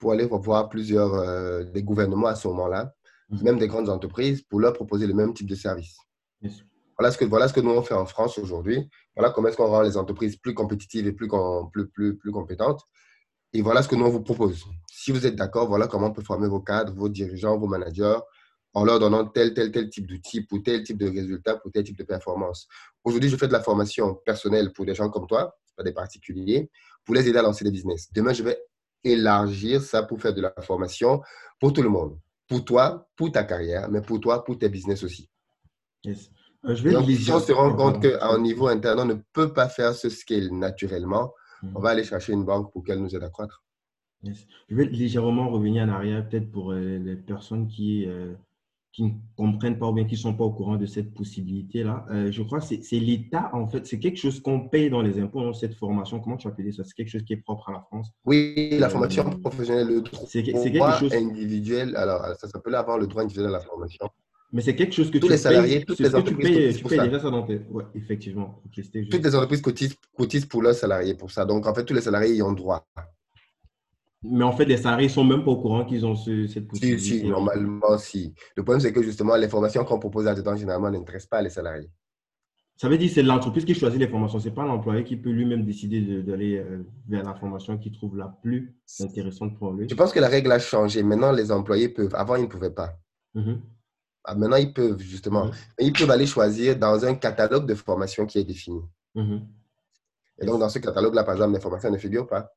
pour 0.00 0.12
aller 0.12 0.26
voir 0.26 0.68
plusieurs 0.68 1.14
euh, 1.14 1.62
des 1.62 1.84
gouvernements 1.84 2.26
à 2.26 2.34
ce 2.34 2.48
moment-là, 2.48 2.92
mhm. 3.30 3.42
même 3.42 3.58
des 3.58 3.68
grandes 3.68 3.88
entreprises, 3.88 4.42
pour 4.42 4.58
leur 4.58 4.72
proposer 4.72 5.06
le 5.06 5.14
même 5.14 5.32
type 5.32 5.48
de 5.48 5.54
service. 5.54 5.96
Voilà 6.98 7.10
ce 7.10 7.18
que, 7.18 7.24
voilà 7.24 7.48
ce 7.48 7.52
que 7.52 7.60
nous 7.60 7.70
on 7.70 7.82
fait 7.82 7.94
en 7.94 8.06
France 8.06 8.38
aujourd'hui. 8.38 8.88
Voilà 9.16 9.30
comment 9.30 9.48
est-ce 9.48 9.56
qu'on 9.56 9.66
rend 9.66 9.82
les 9.82 9.96
entreprises 9.96 10.36
plus 10.36 10.54
compétitives 10.54 11.06
et 11.06 11.12
plus, 11.12 11.28
plus, 11.92 12.16
plus, 12.16 12.32
compétentes. 12.32 12.82
Et 13.52 13.62
voilà 13.62 13.82
ce 13.82 13.88
que 13.88 13.96
nous 13.96 14.04
on 14.04 14.10
vous 14.10 14.22
propose. 14.22 14.64
Si 14.90 15.12
vous 15.12 15.26
êtes 15.26 15.36
d'accord, 15.36 15.68
voilà 15.68 15.86
comment 15.86 16.08
on 16.08 16.12
peut 16.12 16.22
former 16.22 16.48
vos 16.48 16.60
cadres, 16.60 16.92
vos 16.94 17.08
dirigeants, 17.08 17.58
vos 17.58 17.66
managers, 17.66 18.18
en 18.74 18.84
leur 18.84 18.98
donnant 18.98 19.26
tel, 19.26 19.52
tel, 19.52 19.70
tel 19.70 19.90
type 19.90 20.06
d'outils 20.06 20.42
pour 20.42 20.62
tel 20.62 20.82
type 20.82 20.98
de 20.98 21.08
résultats, 21.08 21.56
pour 21.56 21.70
tel 21.70 21.84
type 21.84 21.98
de 21.98 22.04
performance. 22.04 22.66
Aujourd'hui, 23.04 23.28
je 23.28 23.36
fais 23.36 23.48
de 23.48 23.52
la 23.52 23.60
formation 23.60 24.14
personnelle 24.24 24.72
pour 24.72 24.86
des 24.86 24.94
gens 24.94 25.10
comme 25.10 25.26
toi, 25.26 25.56
pas 25.76 25.82
des 25.82 25.92
particuliers, 25.92 26.70
pour 27.04 27.14
les 27.14 27.28
aider 27.28 27.38
à 27.38 27.42
lancer 27.42 27.64
des 27.64 27.70
business. 27.70 28.10
Demain, 28.12 28.32
je 28.32 28.42
vais 28.42 28.58
élargir 29.04 29.82
ça 29.82 30.02
pour 30.02 30.20
faire 30.20 30.32
de 30.32 30.40
la 30.40 30.54
formation 30.60 31.20
pour 31.60 31.72
tout 31.72 31.82
le 31.82 31.88
monde. 31.88 32.18
Pour 32.48 32.64
toi, 32.64 33.08
pour 33.16 33.32
ta 33.32 33.44
carrière, 33.44 33.90
mais 33.90 34.02
pour 34.02 34.20
toi, 34.20 34.44
pour 34.44 34.58
tes 34.58 34.68
business 34.68 35.02
aussi. 35.02 35.28
Yes. 36.04 36.30
Euh, 36.64 36.76
je 36.76 36.82
vais 36.82 37.16
si 37.16 37.30
on 37.30 37.40
se 37.40 37.52
rend 37.52 37.74
compte 37.74 38.00
qu'à 38.02 38.24
un 38.28 38.38
niveau 38.38 38.68
interne, 38.68 39.00
on 39.00 39.04
ne 39.04 39.14
peut 39.32 39.52
pas 39.52 39.68
faire 39.68 39.94
ce 39.94 40.08
scale 40.08 40.50
naturellement, 40.52 41.32
on 41.74 41.80
va 41.80 41.90
aller 41.90 42.04
chercher 42.04 42.32
une 42.32 42.44
banque 42.44 42.72
pour 42.72 42.84
qu'elle 42.84 43.00
nous 43.00 43.14
aide 43.14 43.22
à 43.22 43.30
croître. 43.30 43.64
Je 44.24 44.74
vais 44.76 44.84
légèrement 44.84 45.48
revenir 45.50 45.84
en 45.84 45.88
arrière, 45.88 46.28
peut-être 46.28 46.50
pour 46.52 46.70
euh, 46.70 46.98
les 46.98 47.16
personnes 47.16 47.66
qui, 47.66 48.06
euh, 48.06 48.32
qui 48.92 49.02
ne 49.02 49.10
comprennent 49.36 49.78
pas 49.78 49.88
ou 49.88 49.92
bien 49.92 50.04
qui 50.04 50.14
ne 50.14 50.20
sont 50.20 50.34
pas 50.34 50.44
au 50.44 50.52
courant 50.52 50.76
de 50.76 50.86
cette 50.86 51.12
possibilité-là. 51.12 52.06
je 52.30 52.42
crois 52.42 52.60
que 52.60 52.66
c'est 52.66 52.98
l'État, 53.00 53.50
en 53.52 53.66
fait, 53.66 53.84
c'est 53.84 53.98
quelque 53.98 54.18
chose 54.18 54.40
qu'on 54.40 54.68
paye 54.68 54.90
dans 54.90 55.02
les 55.02 55.18
impôts, 55.18 55.52
cette 55.54 55.74
formation. 55.74 56.20
Comment 56.20 56.36
tu 56.36 56.46
appelles 56.46 56.72
ça? 56.72 56.84
C'est 56.84 56.94
quelque 56.94 57.10
chose 57.10 57.24
qui 57.24 57.32
est 57.32 57.38
propre 57.38 57.70
à 57.70 57.72
la 57.72 57.80
France? 57.80 58.08
Oui, 58.24 58.76
la 58.78 58.88
formation 58.88 59.24
professionnelle, 59.40 59.88
le 59.88 60.00
droit 60.02 60.28
quelque 60.30 60.98
chose... 61.00 61.12
individuel. 61.12 61.96
Alors, 61.96 62.24
ça 62.38 62.46
s'appelle 62.46 62.76
avant 62.76 62.96
le 62.96 63.08
droit 63.08 63.22
individuel 63.22 63.48
à 63.48 63.52
la 63.52 63.60
formation. 63.60 64.08
Mais 64.52 64.60
c'est 64.60 64.76
quelque 64.76 64.92
chose 64.92 65.10
que 65.10 65.16
tous 65.16 65.26
tu 65.26 65.32
les 65.32 65.38
salariés, 65.38 65.82
toutes 65.84 65.98
les 65.98 66.14
entreprises 66.14 66.76
tu 66.76 66.84
payes, 66.84 67.00
déjà 67.00 67.20
ça 67.20 67.30
dans 67.30 67.42
tes... 67.42 67.60
Ouais, 67.70 67.84
effectivement. 67.94 68.62
Toutes 69.10 69.24
les 69.24 69.34
entreprises 69.34 69.62
cotisent, 69.62 69.96
cotisent, 70.14 70.44
pour 70.44 70.60
leurs 70.60 70.74
salariés 70.74 71.14
pour 71.14 71.30
ça. 71.30 71.46
Donc, 71.46 71.66
en 71.66 71.74
fait, 71.74 71.84
tous 71.84 71.94
les 71.94 72.02
salariés 72.02 72.34
y 72.34 72.42
ont 72.42 72.52
droit. 72.52 72.86
Mais 74.24 74.44
en 74.44 74.52
fait, 74.52 74.66
les 74.66 74.76
salariés 74.76 75.08
ne 75.08 75.12
sont 75.12 75.24
même 75.24 75.42
pas 75.42 75.52
au 75.52 75.56
courant 75.56 75.84
qu'ils 75.86 76.04
ont 76.04 76.14
cette 76.14 76.68
possibilité. 76.68 76.98
Si, 77.02 77.20
si, 77.20 77.24
normalement, 77.24 77.96
si. 77.96 78.34
Le 78.54 78.62
problème, 78.62 78.80
c'est 78.80 78.92
que 78.92 79.02
justement, 79.02 79.36
les 79.36 79.48
formations 79.48 79.84
qu'on 79.84 79.98
propose 79.98 80.26
là-dedans, 80.26 80.54
généralement, 80.54 80.90
n'intéressent 80.90 81.30
pas 81.30 81.40
les 81.40 81.50
salariés. 81.50 81.90
Ça 82.76 82.88
veut 82.88 82.98
dire 82.98 83.08
que 83.08 83.14
c'est 83.14 83.22
l'entreprise 83.22 83.64
qui 83.64 83.74
choisit 83.74 83.98
les 83.98 84.08
formations. 84.08 84.38
Ce 84.38 84.48
n'est 84.48 84.54
pas 84.54 84.66
l'employé 84.66 85.02
qui 85.02 85.16
peut 85.16 85.30
lui-même 85.30 85.64
décider 85.64 86.22
d'aller 86.22 86.58
euh, 86.58 86.84
vers 87.08 87.24
la 87.24 87.34
formation 87.34 87.78
qu'il 87.78 87.92
trouve 87.92 88.16
la 88.16 88.28
plus 88.42 88.74
intéressante 89.00 89.58
pour 89.58 89.72
lui. 89.72 89.88
Je 89.88 89.94
pense 89.94 90.12
que 90.12 90.20
la 90.20 90.28
règle 90.28 90.52
a 90.52 90.58
changé. 90.58 91.02
Maintenant, 91.02 91.32
les 91.32 91.50
employés 91.50 91.88
peuvent. 91.88 92.14
Avant, 92.14 92.36
ils 92.36 92.42
ne 92.42 92.48
pouvaient 92.48 92.74
pas. 92.74 92.98
Mm-hmm. 93.34 93.56
Ah, 94.24 94.34
maintenant, 94.34 94.56
ils 94.56 94.72
peuvent 94.72 95.00
justement. 95.00 95.46
Mhm. 95.46 95.52
Ils 95.80 95.92
peuvent 95.92 96.10
aller 96.10 96.26
choisir 96.26 96.76
dans 96.78 97.04
un 97.04 97.14
catalogue 97.14 97.66
de 97.66 97.74
formations 97.74 98.26
qui 98.26 98.38
est 98.38 98.44
défini. 98.44 98.80
Mhm. 99.14 99.46
Et 100.40 100.46
donc, 100.46 100.60
dans 100.60 100.68
ce 100.68 100.78
catalogue-là, 100.78 101.24
par 101.24 101.34
exemple, 101.34 101.54
les 101.54 101.60
formations 101.60 101.90
ne 101.90 101.98
figurent 101.98 102.26
pas. 102.26 102.52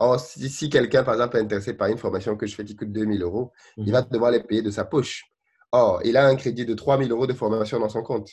Or, 0.00 0.20
si, 0.20 0.70
quelqu'un, 0.70 1.02
par 1.02 1.14
exemple, 1.14 1.36
est 1.36 1.40
intéressé 1.40 1.74
par 1.74 1.88
une 1.88 1.98
formation 1.98 2.36
que 2.36 2.46
je 2.46 2.54
fais 2.54 2.64
qui 2.64 2.76
coûte 2.76 2.92
2000 2.92 3.22
euros, 3.22 3.52
il 3.76 3.86
mhm. 3.86 3.92
va 3.92 4.02
devoir 4.02 4.30
les 4.30 4.42
payer 4.42 4.62
de 4.62 4.70
sa 4.70 4.84
poche. 4.84 5.24
Or, 5.72 6.00
il 6.04 6.16
a 6.16 6.26
un 6.26 6.36
crédit 6.36 6.64
de 6.64 6.74
3000 6.74 7.10
euros 7.10 7.26
de 7.26 7.34
formation 7.34 7.80
dans 7.80 7.88
son 7.88 8.02
compte. 8.02 8.30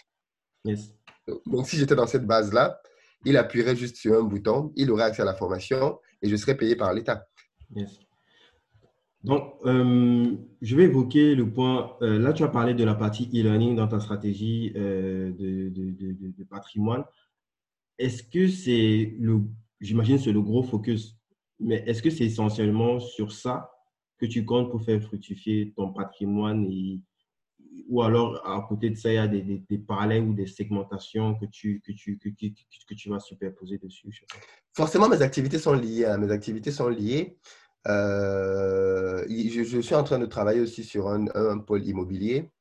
Donc, 1.47 1.67
si 1.67 1.77
j'étais 1.77 1.95
dans 1.95 2.07
cette 2.07 2.25
base-là, 2.25 2.79
il 3.25 3.37
appuierait 3.37 3.75
juste 3.75 3.97
sur 3.97 4.17
un 4.17 4.23
bouton, 4.23 4.71
il 4.75 4.91
aurait 4.91 5.03
accès 5.03 5.23
à 5.23 5.25
la 5.25 5.33
formation 5.33 5.99
et 6.21 6.29
je 6.29 6.35
serais 6.35 6.55
payé 6.55 6.75
par 6.75 6.93
l'État. 6.93 7.27
Donc, 9.25 9.55
euh, 9.65 10.35
je 10.61 10.75
vais 10.75 10.83
évoquer 10.83 11.33
le 11.33 11.51
point. 11.51 11.97
Euh, 12.03 12.19
là, 12.19 12.31
tu 12.31 12.43
as 12.43 12.47
parlé 12.47 12.75
de 12.75 12.83
la 12.83 12.93
partie 12.93 13.27
e-learning 13.33 13.75
dans 13.75 13.87
ta 13.87 13.99
stratégie 13.99 14.71
euh, 14.75 15.31
de, 15.31 16.43
patrimoine. 16.43 17.03
Est-ce 17.97 18.21
que 18.21 18.47
c'est 18.47 19.15
le, 19.19 19.41
j'imagine, 19.81 20.19
c'est 20.19 20.31
le 20.31 20.43
gros 20.43 20.61
focus, 20.61 21.17
mais 21.59 21.83
est-ce 21.87 22.03
que 22.03 22.11
c'est 22.11 22.25
essentiellement 22.25 22.99
sur 22.99 23.31
ça 23.31 23.71
que 24.19 24.27
tu 24.27 24.45
comptes 24.45 24.69
pour 24.69 24.83
faire 24.83 25.01
fructifier 25.01 25.73
ton 25.75 25.91
patrimoine 25.91 26.67
et, 26.69 27.01
ou 27.89 28.03
alors 28.03 28.47
à 28.47 28.63
côté 28.67 28.91
de 28.91 28.95
ça, 28.95 29.11
il 29.11 29.15
y 29.15 29.17
a 29.17 29.27
des, 29.27 29.77
parallèles 29.79 30.23
ou 30.23 30.35
des 30.35 30.45
segmentations 30.45 31.33
que 31.35 31.45
tu, 31.45 31.81
que 31.83 31.91
tu, 31.93 32.19
que 32.19 32.93
tu 32.93 33.09
vas 33.09 33.19
superposer 33.19 33.79
dessus 33.79 34.07
Forcément, 34.73 35.09
mes 35.09 35.21
activités 35.21 35.57
sont 35.57 35.73
liées. 35.73 36.05
Hein. 36.05 36.17
Mes 36.19 36.31
activités 36.31 36.71
sont 36.71 36.89
liées. 36.89 37.37
Euh, 37.87 39.25
je, 39.27 39.79
suis 39.81 39.95
en 39.95 40.03
train 40.03 40.19
de 40.19 40.25
travailler 40.25 40.61
aussi 40.61 40.83
sur 40.83 41.09
un, 41.09 41.59
pôle 41.59 41.85
immobilier 41.85 42.51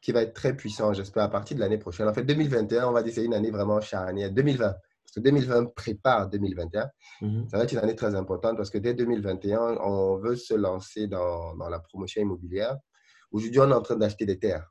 qui 0.00 0.12
va 0.12 0.22
être 0.22 0.34
très 0.34 0.54
puissant, 0.56 0.92
j'espère, 0.92 1.24
à 1.24 1.30
partir 1.30 1.56
de 1.56 1.60
l'année 1.60 1.78
prochaine. 1.78 2.08
En 2.08 2.14
fait, 2.14 2.24
2021, 2.24 2.88
on 2.88 2.92
va 2.92 3.02
dire 3.02 3.12
c'est 3.14 3.24
une 3.24 3.34
année 3.34 3.50
vraiment 3.50 3.80
charnière. 3.80 4.30
2020, 4.30 4.64
parce 4.64 5.14
que 5.14 5.20
2020 5.20 5.74
prépare 5.74 6.28
2021. 6.28 6.88
Mhm. 7.22 7.48
Ça 7.48 7.56
va 7.56 7.64
être 7.64 7.72
une 7.72 7.78
année 7.78 7.94
très 7.94 8.14
importante 8.14 8.56
parce 8.56 8.70
que 8.70 8.78
dès 8.78 8.94
2021, 8.94 9.78
on 9.80 10.16
veut 10.16 10.36
se 10.36 10.54
lancer 10.54 11.06
dans, 11.06 11.56
dans 11.56 11.68
la 11.68 11.78
promotion 11.78 12.22
immobilière. 12.22 12.76
Aujourd'hui, 13.30 13.60
on 13.60 13.70
est 13.70 13.74
en 13.74 13.82
train 13.82 13.96
d'acheter 13.96 14.26
des 14.26 14.38
terres 14.38 14.70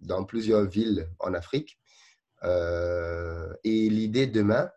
dans 0.00 0.24
plusieurs 0.24 0.64
villes 0.64 1.08
en 1.18 1.34
Afrique. 1.34 1.78
Euh, 2.44 3.52
et 3.64 3.88
l'idée 3.88 4.26
demain, 4.26 4.70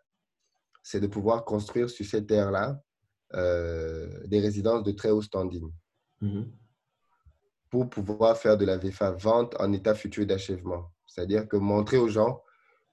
c'est 0.82 1.00
de 1.00 1.06
pouvoir 1.06 1.44
construire 1.44 1.88
sur 1.88 2.04
ces 2.04 2.26
terres-là 2.26 2.80
des 3.32 4.40
résidences 4.40 4.82
de 4.82 4.92
très 4.92 5.10
haut 5.10 5.22
standing 5.22 5.70
mhm. 6.20 6.50
pour 7.70 7.88
pouvoir 7.88 8.36
faire 8.36 8.56
de 8.56 8.64
la 8.64 8.76
VFA 8.76 9.12
vente 9.12 9.56
en 9.58 9.72
état 9.72 9.94
futur 9.94 10.26
d'achèvement. 10.26 10.92
C'est-à-dire 11.06 11.48
que 11.48 11.56
montrer 11.56 11.98
aux 11.98 12.08
gens, 12.08 12.42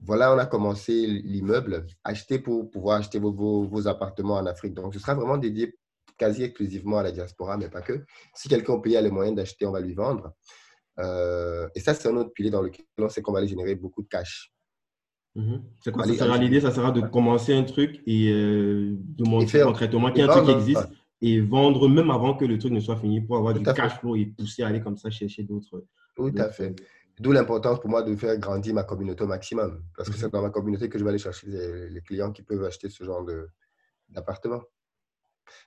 voilà, 0.01 0.33
on 0.33 0.37
a 0.37 0.45
commencé 0.45 1.05
l'immeuble, 1.05 1.85
acheter 2.03 2.39
pour 2.39 2.69
pouvoir 2.69 2.99
acheter 2.99 3.19
vos, 3.19 3.31
vos, 3.65 3.87
appartements 3.87 4.35
en 4.35 4.45
Afrique. 4.45 4.73
Donc, 4.73 4.93
ce 4.93 4.99
sera 4.99 5.13
vraiment 5.13 5.37
dédié 5.37 5.77
quasi 6.17 6.43
exclusivement 6.43 6.99
à 6.99 7.03
la 7.03 7.11
diaspora, 7.11 7.57
mais 7.57 7.69
pas 7.69 7.81
que. 7.81 8.05
Si 8.33 8.47
quelqu'un 8.47 8.79
paye 8.79 9.01
les 9.01 9.11
moyens 9.11 9.35
d'acheter, 9.35 9.65
on 9.65 9.71
va 9.71 9.81
lui 9.81 9.93
vendre. 9.93 10.33
Euh, 10.99 11.67
et 11.75 11.79
ça, 11.79 11.93
c'est 11.93 12.07
un 12.07 12.15
autre 12.15 12.31
pilier 12.31 12.49
dans 12.49 12.61
lequel 12.61 12.85
on 12.97 13.09
sait 13.09 13.21
qu'on 13.21 13.31
va 13.31 13.39
aller 13.39 13.47
générer 13.47 13.75
beaucoup 13.75 14.01
de 14.01 14.07
cash. 14.07 14.53
Mhm. 15.35 15.61
C'est 15.81 15.91
quoi 15.91 16.05
ça 16.05 16.37
l'idée 16.37 16.61
Ça 16.61 16.71
sera 16.71 16.91
de 16.91 17.01
commencer 17.01 17.53
un 17.53 17.63
truc 17.63 18.01
et 18.05 18.31
euh, 18.31 18.95
de 18.97 19.23
montrer 19.23 19.61
concrètement 19.61 20.11
qu'il 20.11 20.19
y 20.19 20.27
a 20.27 20.31
un 20.31 20.35
truc 20.35 20.45
qui 20.45 20.51
existe 20.51 20.87
et 21.21 21.39
vendre 21.41 21.87
même 21.87 22.09
avant 22.11 22.33
que 22.33 22.45
le 22.45 22.57
truc 22.57 22.71
ne 22.71 22.79
soit 22.79 22.97
fini 22.97 23.21
pour 23.21 23.37
avoir 23.37 23.53
du 23.53 23.63
cash 23.63 23.99
flow 23.99 24.15
et 24.15 24.25
pousser 24.25 24.63
à 24.63 24.67
aller 24.67 24.81
comme 24.81 24.97
ça 24.97 25.09
chercher 25.09 25.43
d'autres. 25.43 25.85
Tout 26.15 26.33
à 26.37 26.49
fait. 26.49 26.75
D'où 27.19 27.33
l'importance 27.33 27.79
pour 27.81 27.89
moi 27.89 28.01
de 28.01 28.15
faire 28.15 28.37
grandir 28.37 28.73
ma 28.73 28.83
communauté 28.83 29.23
au 29.23 29.27
maximum. 29.27 29.83
Parce 29.95 30.09
que 30.09 30.15
mhm. 30.15 30.21
c'est 30.21 30.31
dans 30.31 30.41
ma 30.41 30.49
communauté 30.49 30.89
que 30.89 30.97
je 30.97 31.03
vais 31.03 31.09
aller 31.09 31.19
chercher 31.19 31.47
les, 31.47 32.01
clients 32.01 32.31
qui 32.31 32.41
peuvent 32.41 32.63
acheter 32.63 32.89
ce 32.89 33.03
genre 33.03 33.25
d'appartement. 34.07 34.61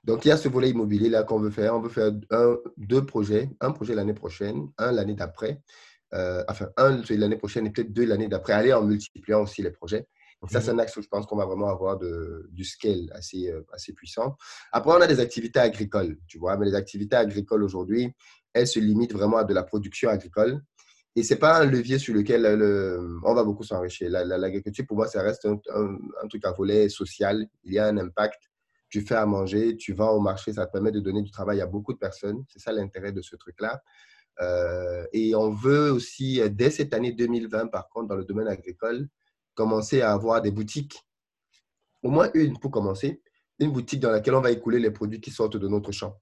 Donc, 0.05 0.25
il 0.25 0.29
y 0.29 0.31
a 0.31 0.37
ce 0.37 0.49
volet 0.49 0.71
immobilier 0.71 1.09
là 1.09 1.25
qu'on 1.25 1.39
veut 1.39 1.51
faire. 1.51 1.75
On 1.75 1.81
veut 1.81 1.91
faire 1.91 2.13
un, 2.31 2.57
deux 2.79 3.05
projets. 3.05 3.51
Un 3.61 3.73
projet 3.73 3.95
l'année 3.95 4.15
prochaine, 4.15 4.69
un 4.79 4.93
l'année 4.93 5.15
d'après. 5.15 5.61
Euh, 6.15 6.45
enfin, 6.49 6.69
un 6.77 7.03
l'année 7.11 7.37
prochaine 7.37 7.67
et 7.67 7.71
peut-être 7.71 7.93
deux 7.93 8.05
l'année 8.05 8.29
d'après, 8.29 8.53
aller 8.53 8.73
en 8.73 8.83
multipliant 8.83 9.43
aussi 9.43 9.63
les 9.63 9.71
projets. 9.71 10.07
Donc, 10.43 10.51
ça, 10.51 10.61
c'est 10.61 10.73
mhm. 10.73 10.81
un 10.81 10.83
axe 10.83 10.97
où 10.97 11.03
je 11.03 11.09
pense 11.09 11.25
qu'on 11.25 11.37
va 11.37 11.47
vraiment 11.47 11.69
avoir 11.69 11.97
de, 11.99 12.49
du 12.51 12.65
scale 12.65 13.09
assez, 13.13 13.49
euh, 13.49 13.63
assez 13.73 13.93
puissant. 13.93 14.37
Après, 14.73 14.93
on 14.93 15.01
a 15.01 15.07
des 15.07 15.21
activités 15.21 15.61
agricoles, 15.61 16.19
tu 16.27 16.39
vois, 16.39 16.57
mais 16.57 16.67
les 16.67 16.75
activités 16.75 17.17
agricoles 17.17 17.63
aujourd'hui, 17.63 18.13
elles 18.53 18.67
se 18.67 18.81
limitent 18.81 19.13
vraiment 19.13 19.39
à 19.39 19.45
de 19.45 19.55
la 19.55 19.63
production 19.63 20.11
agricole. 20.11 20.61
Et 21.15 21.23
ce 21.23 21.35
n'est 21.35 21.41
pas 21.41 21.61
un 21.61 21.67
levier 21.67 21.99
sur 21.99 22.15
lequel 22.15 22.45
on 23.25 23.35
va 23.35 23.45
beaucoup 23.45 23.65
s'enrichir. 23.65 24.11
L'agriculture, 24.11 24.87
pour 24.87 24.97
moi, 24.97 25.07
ça 25.07 25.23
reste 25.23 25.45
un, 25.45 25.61
un, 25.75 26.29
truc 26.29 26.45
à 26.45 26.53
volet 26.53 26.89
social. 26.89 27.47
Il 27.65 27.75
y 27.75 27.79
a 27.79 27.87
un 27.87 27.99
impact. 27.99 28.51
Tu 28.89 29.03
fais 29.03 29.15
à 29.15 29.27
manger, 29.27 29.77
tu 29.77 29.93
vas 29.93 30.11
au 30.11 30.21
marché, 30.21 30.55
ça 30.55 30.67
te 30.67 30.73
permet 30.73 30.91
de 30.91 31.01
donner 31.01 31.23
du 31.23 31.31
travail 31.31 31.61
à 31.61 31.67
beaucoup 31.67 31.93
de 31.93 31.99
personnes. 31.99 32.45
C'est 32.49 32.59
ça 32.59 32.73
l'intérêt 32.73 33.13
de 33.13 33.23
ce 33.23 33.37
truc-là. 33.37 33.83
Euh, 34.41 35.07
et 35.13 35.35
on 35.35 35.51
veut 35.51 35.91
aussi, 35.91 36.41
euh, 36.41 36.49
dès 36.49 36.71
cette 36.71 36.95
année 36.95 37.13
2020, 37.13 37.69
par 37.69 37.89
contre, 37.89 38.09
dans 38.09 38.17
le 38.17 38.25
domaine 38.25 38.49
agricole, 38.49 39.09
commencer 39.55 40.01
à 40.01 40.13
avoir 40.13 40.41
des 40.41 40.51
boutiques, 40.51 41.05
au 42.03 42.11
moins 42.11 42.31
une 42.35 42.59
pour 42.59 42.71
commencer, 42.71 43.23
une 43.59 43.71
boutique 43.71 44.01
dans 44.01 44.11
laquelle 44.11 44.35
on 44.35 44.41
va 44.41 44.51
écouler 44.51 44.79
les 44.79 44.91
produits 44.91 45.21
qui 45.21 45.31
sortent 45.31 45.57
de 45.57 45.69
notre 45.69 45.93
champ. 45.93 46.19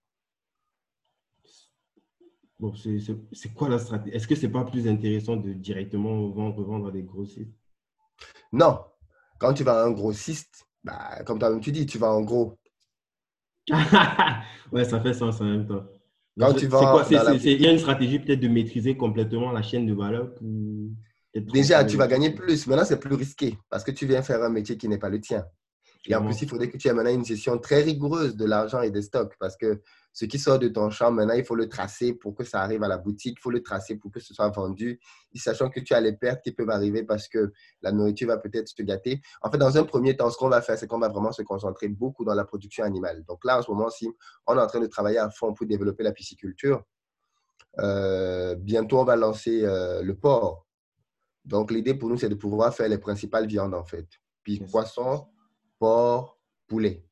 Bon, 2.59 2.75
c'est 2.75 3.55
quoi 3.55 3.71
la 3.71 3.79
stratégie? 3.79 4.15
Est-ce 4.15 4.29
que 4.29 4.35
ce 4.35 4.45
n'est 4.45 4.53
pas 4.53 4.65
plus 4.65 4.87
intéressant 4.87 5.37
de 5.37 5.53
directement 5.55 6.29
vendre, 6.29 6.63
vendre 6.63 6.89
à 6.89 6.91
des 6.91 7.03
grossistes? 7.03 7.57
Non. 8.53 8.81
Quand 9.39 9.55
tu 9.55 9.65
vas 9.65 9.81
à 9.81 9.87
un 9.87 9.93
grossiste, 9.93 10.67
bah, 10.85 11.23
comme 11.25 11.61
tu 11.61 11.73
dis, 11.73 11.87
tu 11.87 11.97
vas 11.97 12.13
en 12.13 12.21
gros. 12.21 12.59
ouais, 14.73 14.85
ça 14.85 15.01
fait 15.01 15.15
sens 15.15 15.41
en 15.41 15.45
même 15.45 15.67
temps. 15.67 15.87
Il 16.37 17.61
y 17.61 17.67
a 17.67 17.73
une 17.73 17.79
stratégie 17.79 18.19
peut-être 18.19 18.41
de 18.41 18.49
maîtriser 18.49 18.97
complètement 18.97 19.53
la 19.53 19.63
chaîne 19.63 19.87
de 19.87 19.95
valeur 19.95 20.31
Déjà, 21.35 21.85
tu 21.85 21.97
vas 21.97 22.09
gagner 22.09 22.31
plus. 22.31 22.67
Maintenant, 22.67 22.85
c'est 22.85 22.99
plus 22.99 23.15
risqué 23.15 23.57
parce 23.69 23.85
que 23.85 23.93
tu 23.93 24.07
viens 24.07 24.23
faire 24.23 24.43
un 24.43 24.49
métier 24.49 24.77
qui 24.77 24.89
n'est 24.89 24.99
pas 24.99 25.09
le 25.09 25.21
tien. 25.21 25.45
Et 26.07 26.15
en 26.15 26.25
plus, 26.25 26.43
il 26.43 26.49
faudrait 26.49 26.69
que 26.69 26.77
tu 26.77 26.89
aies 26.89 26.93
maintenant 26.93 27.13
une 27.13 27.25
gestion 27.25 27.59
très 27.59 27.83
rigoureuse 27.83 28.35
de 28.35 28.45
l'argent 28.47 28.81
et 28.81 28.91
des 28.91 29.03
stocks 29.03 29.35
parce 29.39 29.57
que 29.57 29.81
ce 30.13 30.25
qui 30.25 30.39
sort 30.39 30.59
de 30.59 30.69
ton 30.69 30.91
champ, 30.91 31.11
maintenant, 31.13 31.35
il 31.35 31.45
faut 31.45 31.55
le 31.55 31.69
tracer 31.69 32.15
pour 32.15 32.35
que 32.35 32.45
ça 32.45 32.63
arrive 32.63 32.83
à 32.83 32.89
la 32.89 32.99
boutique, 32.99 33.37
il 33.39 33.41
faut 33.41 33.51
le 33.51 33.63
tracer 33.63 33.97
pour 33.97 34.11
que 34.11 34.21
ce 34.21 34.35
soit 34.35 34.49
vendu, 34.49 35.01
sachant 35.35 35.71
que 35.71 35.81
tu 35.81 35.95
as 35.95 36.01
les 36.01 36.13
pertes 36.13 36.43
qui 36.43 36.53
peuvent 36.53 36.71
arriver 36.71 37.05
parce 37.05 37.29
que 37.29 37.53
la 37.83 37.93
nourriture 37.93 38.29
va 38.29 38.39
peut-être 38.39 38.69
se 38.69 38.83
gâter. 38.83 39.21
En 39.43 39.51
fait, 39.51 39.59
dans 39.59 39.79
un 39.79 39.85
premier 39.85 40.17
temps, 40.17 40.31
ce 40.31 40.37
qu'on 40.37 40.49
va 40.49 40.63
faire, 40.63 40.77
c'est 40.77 40.87
qu'on 40.87 40.99
va 40.99 41.09
vraiment 41.09 41.33
se 41.33 41.43
concentrer 41.43 41.89
beaucoup 41.89 42.25
dans 42.25 42.35
la 42.35 42.45
production 42.45 42.85
animale. 42.85 43.25
Donc 43.25 43.45
là, 43.45 43.59
en 43.59 43.63
ce 43.63 43.71
moment, 43.71 43.89
ci 43.91 44.09
on 44.47 44.57
est 44.57 44.61
en 44.61 44.67
train 44.67 44.81
de 44.81 44.87
travailler 44.87 45.19
à 45.19 45.31
fond 45.31 45.55
pour 45.55 45.67
développer 45.67 46.03
la 46.03 46.13
pisciculture, 46.13 46.83
euh, 47.79 48.57
bientôt, 48.57 48.99
on 48.99 49.05
va 49.05 49.17
lancer 49.17 49.65
euh, 49.65 50.03
le 50.03 50.17
porc. 50.17 50.67
Donc, 51.45 51.71
l'idée 51.71 51.95
pour 51.95 52.09
nous, 52.09 52.17
c'est 52.17 52.29
de 52.29 52.35
pouvoir 52.35 52.75
faire 52.75 52.89
les 52.89 52.99
principales 52.99 53.47
viandes, 53.47 53.75
en 53.75 53.85
fait. 53.85 54.07
Puis, 54.43 54.61
poisson, 54.61 55.27
porc, 55.79 56.39
poulet. 56.67 57.05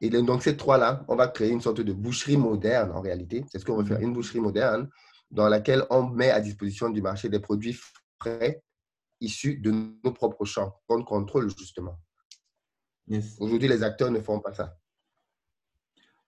Et 0.00 0.08
donc, 0.08 0.42
ces 0.42 0.56
trois-là, 0.56 1.04
on 1.08 1.16
va 1.16 1.28
créer 1.28 1.50
une 1.50 1.60
sorte 1.60 1.80
de 1.80 1.92
boucherie 1.92 2.36
moderne 2.36 2.90
en 2.92 3.00
réalité. 3.00 3.44
C'est 3.50 3.58
ce 3.58 3.64
qu'on 3.64 3.76
veut 3.76 3.84
faire, 3.84 4.00
une 4.00 4.12
boucherie 4.14 4.40
moderne 4.40 4.88
dans 5.30 5.48
laquelle 5.48 5.84
on 5.90 6.08
met 6.08 6.30
à 6.30 6.40
disposition 6.40 6.88
du 6.88 7.02
marché 7.02 7.28
des 7.28 7.40
produits 7.40 7.78
frais 8.18 8.62
issus 9.20 9.58
de 9.58 9.70
nos 10.02 10.12
propres 10.12 10.44
champs, 10.44 10.74
qu'on 10.86 11.04
contrôle 11.04 11.50
justement. 11.56 11.98
Aujourd'hui, 13.38 13.68
les 13.68 13.82
acteurs 13.82 14.10
ne 14.10 14.20
font 14.20 14.40
pas 14.40 14.52
ça. 14.52 14.76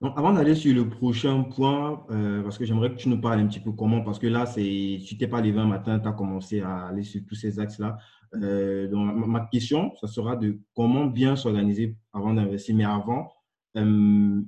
Donc, 0.00 0.18
avant 0.18 0.32
d'aller 0.32 0.56
sur 0.56 0.74
le 0.74 0.88
prochain 0.88 1.44
point, 1.44 2.04
euh, 2.10 2.42
parce 2.42 2.58
que 2.58 2.64
j'aimerais 2.64 2.90
que 2.90 2.96
tu 2.96 3.08
nous 3.08 3.20
parles 3.20 3.38
un 3.38 3.46
petit 3.46 3.60
peu 3.60 3.70
comment, 3.70 4.02
parce 4.02 4.18
que 4.18 4.26
là, 4.26 4.46
c'est, 4.46 5.00
tu 5.06 5.16
t'es 5.16 5.28
pas 5.28 5.40
levé 5.40 5.60
un 5.60 5.66
matin, 5.66 6.00
tu 6.00 6.08
as 6.08 6.12
commencé 6.12 6.60
à 6.60 6.88
aller 6.88 7.04
sur 7.04 7.20
tous 7.24 7.36
ces 7.36 7.60
axes-là. 7.60 7.98
Euh, 8.34 8.88
donc, 8.88 9.14
ma 9.28 9.46
question, 9.46 9.94
ça 10.00 10.08
sera 10.08 10.34
de 10.34 10.58
comment 10.74 11.06
bien 11.06 11.36
s'organiser 11.36 11.96
avant 12.12 12.34
d'investir. 12.34 12.74
Mais 12.74 12.84
avant, 12.84 13.32
euh, 13.76 14.42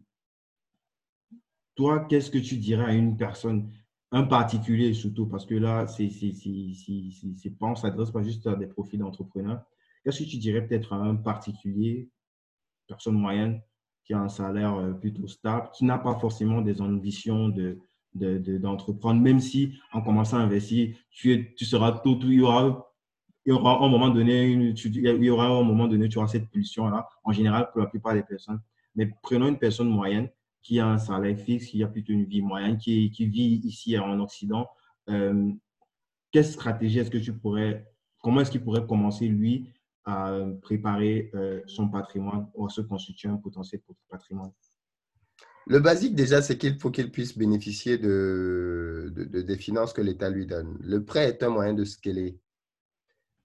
toi, 1.75 2.07
qu'est-ce 2.09 2.31
que 2.31 2.39
tu 2.39 2.57
dirais 2.57 2.85
à 2.85 2.93
une 2.93 3.17
personne, 3.17 3.71
un 4.13 4.25
particulier 4.25 4.95
surtout, 4.95 5.27
parce 5.27 5.47
que 5.47 5.55
là, 5.55 5.87
c'est 5.87 6.09
pas, 7.59 7.67
on 7.67 7.75
s'adresse 7.75 8.11
pas 8.11 8.23
juste 8.23 8.47
à 8.47 8.55
des 8.55 8.67
profils 8.67 8.99
d'entrepreneurs. 8.99 9.63
Qu'est-ce 10.05 10.23
que 10.23 10.29
tu 10.29 10.37
dirais 10.37 10.67
peut-être 10.67 10.93
à 10.93 10.97
un 10.97 11.17
particulier, 11.17 12.11
personne 12.87 13.15
moyenne, 13.15 13.61
qui 14.05 14.13
a 14.13 14.21
un 14.21 14.29
salaire 14.29 14.75
euh, 14.75 14.93
plutôt 14.93 15.27
stable, 15.27 15.71
qui 15.75 15.85
n'a 15.85 15.99
pas 15.99 16.15
forcément 16.19 16.61
des 16.61 16.81
ambitions 16.81 17.49
de, 17.49 17.79
d'entreprendre, 18.15 19.21
même 19.21 19.41
si 19.41 19.75
en 19.93 20.03
commençant 20.03 20.37
à 20.37 20.41
investir, 20.41 20.97
tu, 21.11 21.55
tu 21.57 21.65
seras 21.65 21.93
tout, 21.93 22.19
il 22.23 22.35
y 22.35 22.41
aura 22.43 22.91
il 23.47 23.51
y 23.51 23.53
aura 23.53 23.85
un 23.85 23.89
moment 23.89 24.09
donné, 24.09 24.53
il 24.53 25.25
y 25.25 25.31
aura 25.31 25.47
un 25.47 25.63
moment 25.63 25.87
donné, 25.87 26.09
tu 26.09 26.19
auras 26.19 26.29
cette 26.29 26.49
pulsion-là. 26.49 27.07
En 27.25 27.33
général, 27.33 27.69
pour 27.71 27.81
la 27.81 27.87
plupart 27.87 28.15
des 28.15 28.23
personnes, 28.23 28.61
mais 28.95 29.11
prenons 29.23 29.49
une 29.49 29.59
personne 29.59 29.89
moyenne 29.89 30.29
qui 30.63 30.81
a 30.81 30.87
un 30.87 30.99
salaire 30.99 31.39
fixe, 31.39 31.67
qui 31.67 31.83
a 31.83 31.89
plutôt 31.89 32.13
une 32.13 32.25
vie 32.25 32.41
moyenne, 32.41 32.79
qui, 32.79 33.09
vit 33.09 33.61
ici 33.65 33.99
en 33.99 34.19
Occident. 34.21 34.69
Euh, 35.11 35.53
quelle 36.33 36.45
stratégie 36.45 36.99
est-ce 36.99 37.11
que 37.11 37.19
tu 37.19 37.33
pourrais, 37.33 37.87
comment 38.23 38.41
est-ce 38.41 38.51
qu'il 38.51 38.65
pourrait 38.65 38.87
commencer, 38.87 39.29
lui, 39.29 39.73
à 40.07 40.37
préparer 40.63 41.31
euh, 41.35 41.61
son 41.67 41.89
patrimoine 41.89 42.49
ou 42.55 42.67
à 42.67 42.71
se 42.71 42.81
constituer 42.81 43.29
un 43.29 43.37
potentiel 43.37 43.83
patrimoine? 44.09 44.53
Le 45.67 45.81
basique, 45.81 46.15
déjà, 46.15 46.43
c'est 46.43 46.59
qu'il 46.59 46.79
faut 46.79 46.91
qu'il 46.91 47.11
puisse 47.11 47.39
bénéficier 47.39 47.97
de, 47.97 49.13
des 49.15 49.57
finances 49.57 49.95
que 49.95 50.03
l'État 50.03 50.29
lui 50.29 50.47
donne. 50.47 50.77
Le 50.81 51.05
prêt 51.05 51.29
est 51.29 51.43
un 51.43 51.49
moyen 51.49 51.73
de 51.73 51.85
scaler. 51.85 52.39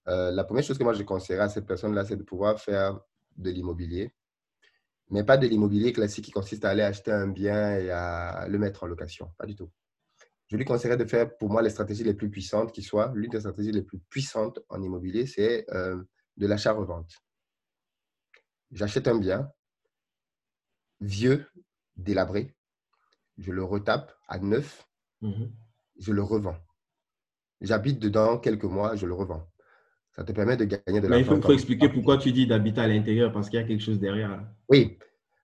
euh, 0.08 0.30
la 0.30 0.44
première 0.44 0.64
chose 0.64 0.78
que 0.78 0.84
moi 0.84 0.92
je 0.92 1.02
conseillerais 1.02 1.44
à 1.44 1.48
cette 1.48 1.66
personne-là, 1.66 2.04
c'est 2.04 2.16
de 2.16 2.22
pouvoir 2.22 2.60
faire 2.60 3.00
de 3.36 3.50
l'immobilier, 3.50 4.12
mais 5.10 5.24
pas 5.24 5.36
de 5.36 5.46
l'immobilier 5.46 5.92
classique 5.92 6.24
qui 6.24 6.30
consiste 6.30 6.64
à 6.64 6.70
aller 6.70 6.82
acheter 6.82 7.12
un 7.12 7.28
bien 7.28 7.76
et 7.76 7.90
à 7.90 8.46
le 8.48 8.58
mettre 8.58 8.84
en 8.84 8.86
location. 8.86 9.32
Pas 9.36 9.46
du 9.46 9.54
tout. 9.54 9.70
Je 10.46 10.56
lui 10.56 10.64
conseillerais 10.64 10.96
de 10.96 11.04
faire 11.04 11.36
pour 11.36 11.50
moi 11.50 11.62
les 11.62 11.70
stratégies 11.70 12.04
les 12.04 12.14
plus 12.14 12.30
puissantes 12.30 12.72
qui 12.72 12.82
soient. 12.82 13.12
L'une 13.14 13.30
des 13.30 13.40
stratégies 13.40 13.72
les 13.72 13.82
plus 13.82 13.98
puissantes 13.98 14.60
en 14.68 14.82
immobilier, 14.82 15.26
c'est 15.26 15.64
euh, 15.70 16.02
de 16.36 16.46
l'achat-revente. 16.46 17.12
J'achète 18.72 19.08
un 19.08 19.18
bien 19.18 19.50
vieux, 21.00 21.46
délabré, 21.96 22.54
je 23.38 23.52
le 23.52 23.64
retape 23.64 24.12
à 24.28 24.38
neuf, 24.38 24.86
mhm. 25.22 25.52
je 25.98 26.12
le 26.12 26.22
revends. 26.22 26.58
J'habite 27.60 27.98
dedans 27.98 28.38
quelques 28.38 28.64
mois, 28.64 28.96
je 28.96 29.06
le 29.06 29.14
revends. 29.14 29.46
Ça 30.20 30.24
te 30.24 30.32
permet 30.32 30.54
de 30.54 30.66
gagner 30.66 31.00
de 31.00 31.08
l'argent. 31.08 31.34
Il 31.34 31.42
faut, 31.42 31.52
expliquer 31.54 31.88
pourquoi 31.88 32.18
tu 32.18 32.30
dis 32.30 32.46
d'habiter 32.46 32.82
à 32.82 32.86
l'intérieur, 32.86 33.32
parce 33.32 33.48
qu'il 33.48 33.58
y 33.58 33.62
a 33.62 33.66
quelque 33.66 33.82
chose 33.82 33.98
derrière. 33.98 34.38
Oui, 34.68 34.98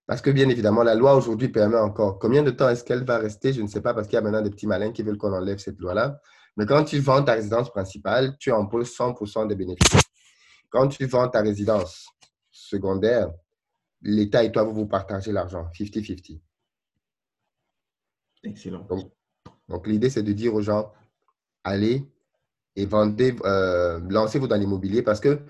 parce 0.06 0.21
que 0.21 0.28
bien 0.28 0.50
évidemment, 0.50 0.83
la 0.83 0.95
loi 0.95 1.16
aujourd'hui 1.16 1.49
permet 1.49 1.78
encore. 1.78 2.18
Combien 2.18 2.42
de 2.42 2.50
temps 2.50 2.68
est-ce 2.68 2.85
qu'elle 2.85 3.02
va 3.02 3.16
rester 3.16 3.54
Je 3.54 3.62
ne 3.62 3.68
sais 3.68 3.80
pas, 3.80 3.95
parce 3.95 4.06
qu'il 4.06 4.16
y 4.16 4.18
a 4.18 4.21
maintenant 4.21 4.42
des 4.42 4.50
petits 4.50 4.66
malins 4.66 4.92
qui 4.92 5.02
veulent 5.02 5.16
qu'on 5.16 5.33
enlève 5.33 5.56
cette 5.56 5.78
loi-là. 5.78 6.21
Mais 6.59 6.66
quand 6.66 6.85
tu 6.85 6.99
vends 6.99 7.23
ta 7.23 7.33
résidence 7.33 7.71
principale, 7.71 8.37
tu 8.38 8.52
imposes 8.52 8.95
100% 8.95 9.49
des 9.49 9.54
bénéfices. 9.54 9.99
Quand 10.68 10.88
tu 10.88 11.06
vends 11.06 11.28
ta 11.28 11.40
résidence 11.40 12.11
secondaire, 12.50 13.30
l'État 14.02 14.45
et 14.45 14.52
toi, 14.52 14.62
vous 14.64 14.75
vous 14.75 14.87
partagez 14.87 15.33
l'argent, 15.33 15.71
50-50. 15.73 16.38
Excellent. 18.42 18.87
Donc, 19.71 19.87
l'idée, 19.87 20.11
c'est 20.11 20.23
de 20.23 20.33
dire 20.35 20.52
aux 20.54 20.61
gens, 20.61 20.92
allez 21.64 22.06
et 22.76 22.87
vendez, 22.87 23.35
euh, 23.45 24.00
lancez-vous 24.09 24.47
dans 24.47 24.56
l'immobilier 24.56 25.02
parce 25.02 25.21
que 25.21 25.40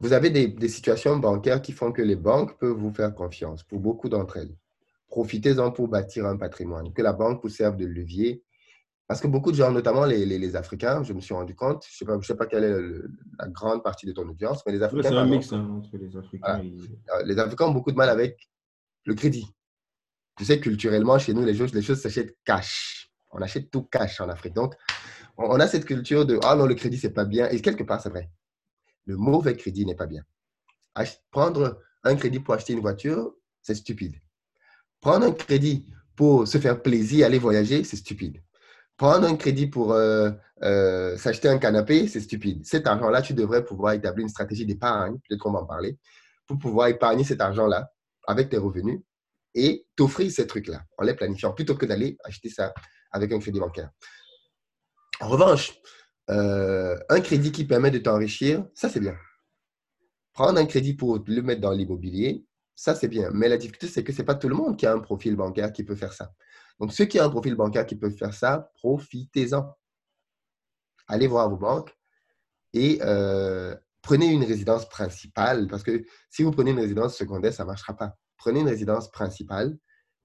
vous 0.00 0.12
avez 0.12 0.30
des, 0.30 0.48
des, 0.48 0.68
situations 0.68 1.16
bancaires 1.16 1.62
qui 1.62 1.72
font 1.72 1.90
que 1.90 2.02
les 2.02 2.16
banques 2.16 2.58
peuvent 2.58 2.76
vous 2.76 2.92
faire 2.92 3.14
confiance 3.14 3.62
pour 3.62 3.80
beaucoup 3.80 4.08
d'entre 4.08 4.36
elles. 4.36 4.54
Profitez-en 5.08 5.70
pour 5.72 5.88
bâtir 5.88 6.26
un 6.26 6.36
patrimoine, 6.36 6.92
que 6.92 7.02
la 7.02 7.12
banque 7.12 7.42
vous 7.42 7.48
serve 7.48 7.76
de 7.76 7.86
levier. 7.86 8.42
Parce 9.08 9.20
que 9.20 9.28
beaucoup 9.28 9.52
de 9.52 9.56
gens, 9.56 9.70
notamment 9.70 10.04
les, 10.04 10.26
les, 10.26 10.56
Africains, 10.56 11.04
je 11.04 11.12
me 11.12 11.20
suis 11.20 11.32
rendu 11.32 11.54
compte, 11.54 11.84
je 11.88 12.04
ne 12.04 12.20
sais, 12.20 12.26
sais 12.26 12.36
pas 12.36 12.46
quelle 12.46 12.64
est 12.64 12.76
la 13.38 13.48
grande 13.48 13.84
partie 13.84 14.04
de 14.04 14.12
ton 14.12 14.28
audience, 14.28 14.62
mais 14.66 14.72
les 14.72 14.82
Africains. 14.82 15.10
C'est 15.10 15.16
un 15.16 15.26
mix 15.26 15.52
hein, 15.52 15.68
entre 15.70 15.96
les 15.96 16.16
Africains. 16.16 16.60
Euh, 16.60 17.22
les 17.24 17.38
Africains 17.38 17.66
ont 17.66 17.72
beaucoup 17.72 17.92
de 17.92 17.96
mal 17.96 18.08
avec 18.08 18.50
le 19.04 19.14
crédit. 19.14 19.46
Tu 20.36 20.44
sais, 20.44 20.58
culturellement, 20.58 21.18
chez 21.18 21.34
nous, 21.34 21.44
les 21.44 21.54
choses, 21.54 21.72
les 21.72 21.82
choses 21.82 22.00
s'achètent 22.00 22.36
cash. 22.44 23.08
On 23.30 23.40
achète 23.40 23.70
tout 23.70 23.84
cash 23.84 24.20
en 24.20 24.28
Afrique. 24.28 24.54
Donc, 24.54 24.74
on, 25.38 25.60
a 25.60 25.66
cette 25.66 25.84
culture 25.84 26.26
de 26.26 26.38
Ah 26.42 26.56
non, 26.56 26.66
le 26.66 26.74
crédit, 26.74 26.98
c'est 26.98 27.10
pas 27.10 27.24
bien. 27.24 27.48
Et 27.48 27.60
quelque 27.60 27.84
part, 27.84 28.00
c'est 28.00 28.08
vrai. 28.08 28.30
Le 29.04 29.16
mauvais 29.16 29.56
crédit 29.56 29.86
n'est 29.86 29.94
pas 29.94 30.06
bien. 30.06 30.22
prendre 31.30 31.80
un 32.04 32.16
crédit 32.16 32.40
pour 32.40 32.54
acheter 32.54 32.72
une 32.72 32.80
voiture, 32.80 33.34
c'est 33.62 33.74
stupide. 33.74 34.16
Prendre 35.00 35.26
un 35.26 35.32
crédit 35.32 35.86
pour 36.14 36.48
se 36.48 36.58
faire 36.58 36.82
plaisir, 36.82 37.26
aller 37.26 37.38
voyager, 37.38 37.84
c'est 37.84 37.96
stupide. 37.96 38.42
Prendre 38.96 39.26
un 39.26 39.36
crédit 39.36 39.66
pour 39.66 39.92
euh, 39.92 40.30
euh, 40.62 41.16
s'acheter 41.18 41.48
un 41.48 41.58
canapé, 41.58 42.08
c'est 42.08 42.20
stupide. 42.20 42.64
Cet 42.64 42.86
argent-là, 42.86 43.20
tu 43.20 43.34
devrais 43.34 43.64
pouvoir 43.64 43.92
établir 43.92 44.22
une 44.22 44.30
stratégie 44.30 44.64
d'épargne, 44.64 45.18
peut-être 45.28 45.40
qu'on 45.40 45.52
va 45.52 45.60
en 45.60 45.66
parler, 45.66 45.98
pour 46.46 46.58
pouvoir 46.58 46.88
épargner 46.88 47.24
cet 47.24 47.40
argent-là 47.40 47.90
avec 48.26 48.48
tes 48.48 48.56
revenus 48.56 49.00
et 49.54 49.86
t'offrir 49.96 50.30
ces 50.30 50.46
trucs-là 50.46 50.82
en 50.96 51.04
les 51.04 51.14
planifiant 51.14 51.52
plutôt 51.52 51.74
que 51.74 51.86
d'aller 51.86 52.16
acheter 52.24 52.48
ça 52.48 52.72
avec 53.10 53.32
un 53.32 53.38
crédit 53.38 53.60
bancaire. 53.60 53.90
En 55.20 55.28
revanche, 55.28 55.72
euh, 56.30 56.98
un 57.08 57.20
crédit 57.20 57.52
qui 57.52 57.64
permet 57.64 57.90
de 57.90 57.98
t'enrichir, 57.98 58.66
ça 58.74 58.88
c'est 58.88 59.00
bien. 59.00 59.16
Prendre 60.32 60.58
un 60.58 60.66
crédit 60.66 60.94
pour 60.94 61.22
le 61.26 61.42
mettre 61.42 61.60
dans 61.60 61.72
l'immobilier, 61.72 62.44
ça 62.74 62.94
c'est 62.94 63.08
bien. 63.08 63.30
Mais 63.32 63.48
la 63.48 63.56
difficulté, 63.56 63.86
c'est 63.88 64.04
que 64.04 64.12
ce 64.12 64.18
n'est 64.18 64.24
pas 64.24 64.34
tout 64.34 64.48
le 64.48 64.54
monde 64.54 64.76
qui 64.76 64.86
a 64.86 64.92
un 64.92 65.00
profil 65.00 65.36
bancaire 65.36 65.72
qui 65.72 65.84
peut 65.84 65.96
faire 65.96 66.12
ça. 66.12 66.32
Donc, 66.78 66.92
ceux 66.92 67.06
qui 67.06 67.18
ont 67.18 67.24
un 67.24 67.30
profil 67.30 67.54
bancaire 67.54 67.86
qui 67.86 67.96
peuvent 67.96 68.16
faire 68.16 68.34
ça, 68.34 68.70
profitez-en. 68.74 69.74
Allez 71.08 71.26
voir 71.26 71.48
vos 71.48 71.56
banques 71.56 71.96
et 72.74 72.98
euh, 73.02 73.74
prenez 74.02 74.26
une 74.26 74.44
résidence 74.44 74.88
principale 74.88 75.68
parce 75.68 75.82
que 75.82 76.04
si 76.28 76.42
vous 76.42 76.50
prenez 76.50 76.72
une 76.72 76.80
résidence 76.80 77.16
secondaire, 77.16 77.54
ça 77.54 77.62
ne 77.62 77.68
marchera 77.68 77.96
pas 77.96 78.16
prenez 78.36 78.60
une 78.60 78.68
résidence 78.68 79.10
principale, 79.10 79.76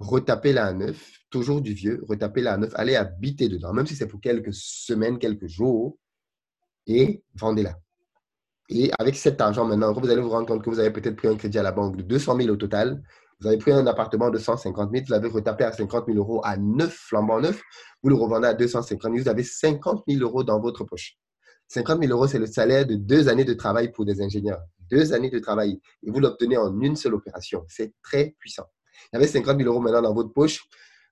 retapez-la 0.01 0.67
à 0.67 0.73
neuf, 0.73 1.19
toujours 1.29 1.61
du 1.61 1.73
vieux, 1.73 2.03
retapez-la 2.07 2.53
à 2.53 2.57
neuf, 2.57 2.71
allez 2.75 2.95
habiter 2.95 3.49
dedans, 3.49 3.73
même 3.73 3.85
si 3.85 3.95
c'est 3.95 4.07
pour 4.07 4.21
quelques 4.21 4.53
semaines, 4.53 5.19
quelques 5.19 5.47
jours, 5.47 5.97
et 6.87 7.23
vendez-la. 7.35 7.77
Et 8.69 8.91
avec 8.97 9.15
cet 9.15 9.41
argent 9.41 9.65
maintenant, 9.65 9.93
vous 9.93 10.09
allez 10.09 10.21
vous 10.21 10.29
rendre 10.29 10.47
compte 10.47 10.63
que 10.63 10.69
vous 10.69 10.79
avez 10.79 10.91
peut-être 10.91 11.15
pris 11.15 11.27
un 11.27 11.35
crédit 11.35 11.59
à 11.59 11.63
la 11.63 11.71
banque 11.71 11.97
de 11.97 12.03
200 12.03 12.37
000 12.37 12.49
au 12.49 12.55
total. 12.55 13.01
Vous 13.39 13.47
avez 13.47 13.57
pris 13.57 13.71
un 13.71 13.85
appartement 13.87 14.29
de 14.29 14.37
150 14.37 14.91
000, 14.91 15.05
vous 15.05 15.11
l'avez 15.11 15.27
retapé 15.27 15.63
à 15.63 15.71
50 15.71 16.05
000 16.07 16.17
euros 16.17 16.41
à 16.43 16.57
neuf, 16.57 16.93
flambant 16.93 17.39
neuf, 17.39 17.61
vous 18.03 18.09
le 18.09 18.15
revendez 18.15 18.47
à 18.47 18.53
250 18.53 19.11
000, 19.11 19.23
vous 19.23 19.29
avez 19.29 19.43
50 19.43 20.03
000 20.07 20.21
euros 20.21 20.43
dans 20.43 20.59
votre 20.59 20.83
poche. 20.83 21.17
50 21.67 22.01
000 22.03 22.13
euros, 22.13 22.27
c'est 22.27 22.39
le 22.39 22.45
salaire 22.45 22.85
de 22.85 22.95
deux 22.95 23.29
années 23.29 23.45
de 23.45 23.53
travail 23.53 23.91
pour 23.91 24.05
des 24.05 24.21
ingénieurs 24.21 24.61
deux 24.91 25.13
années 25.13 25.29
de 25.29 25.39
travail 25.39 25.79
et 26.03 26.11
vous 26.11 26.19
l'obtenez 26.19 26.57
en 26.57 26.79
une 26.81 26.95
seule 26.95 27.15
opération. 27.15 27.65
C'est 27.67 27.93
très 28.03 28.35
puissant. 28.37 28.65
Il 29.11 29.15
y 29.15 29.17
avait 29.17 29.27
50 29.27 29.57
000 29.57 29.69
euros 29.69 29.81
maintenant 29.81 30.01
dans 30.01 30.13
votre 30.13 30.33
poche. 30.33 30.63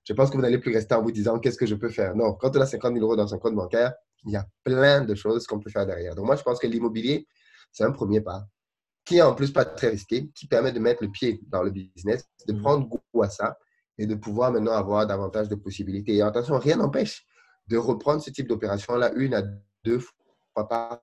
Je 0.04 0.12
pense 0.12 0.30
que 0.30 0.36
vous 0.36 0.42
n'allez 0.42 0.58
plus 0.58 0.72
rester 0.72 0.94
en 0.94 1.02
vous 1.02 1.12
disant 1.12 1.38
qu'est-ce 1.38 1.58
que 1.58 1.66
je 1.66 1.74
peux 1.74 1.90
faire? 1.90 2.14
Non, 2.14 2.34
quand 2.34 2.56
on 2.56 2.60
a 2.60 2.66
50 2.66 2.92
000 2.94 3.04
euros 3.04 3.16
dans 3.16 3.26
son 3.26 3.38
compte 3.38 3.54
bancaire, 3.54 3.92
il 4.24 4.32
y 4.32 4.36
a 4.36 4.46
plein 4.64 5.02
de 5.02 5.14
choses 5.14 5.46
qu'on 5.46 5.60
peut 5.60 5.70
faire 5.70 5.86
derrière. 5.86 6.14
Donc 6.14 6.26
moi, 6.26 6.36
je 6.36 6.42
pense 6.42 6.58
que 6.58 6.66
l'immobilier, 6.66 7.26
c'est 7.72 7.84
un 7.84 7.92
premier 7.92 8.20
pas 8.20 8.46
qui 9.04 9.16
est 9.16 9.22
en 9.22 9.34
plus 9.34 9.52
pas 9.52 9.64
très 9.64 9.88
risqué, 9.88 10.30
qui 10.34 10.46
permet 10.46 10.72
de 10.72 10.78
mettre 10.78 11.02
le 11.02 11.10
pied 11.10 11.40
dans 11.48 11.62
le 11.62 11.70
business, 11.70 12.28
de 12.46 12.52
mmh. 12.52 12.60
prendre 12.60 12.86
goût 12.86 13.22
à 13.22 13.28
ça 13.28 13.58
et 13.98 14.06
de 14.06 14.14
pouvoir 14.14 14.52
maintenant 14.52 14.72
avoir 14.72 15.06
davantage 15.06 15.48
de 15.48 15.54
possibilités. 15.56 16.14
Et 16.14 16.22
attention, 16.22 16.58
rien 16.58 16.76
n'empêche 16.76 17.26
de 17.66 17.76
reprendre 17.76 18.22
ce 18.22 18.30
type 18.30 18.48
d'opération-là 18.48 19.12
une 19.16 19.34
à 19.34 19.42
deux 19.84 19.98
fois 19.98 20.68
par. 20.68 21.00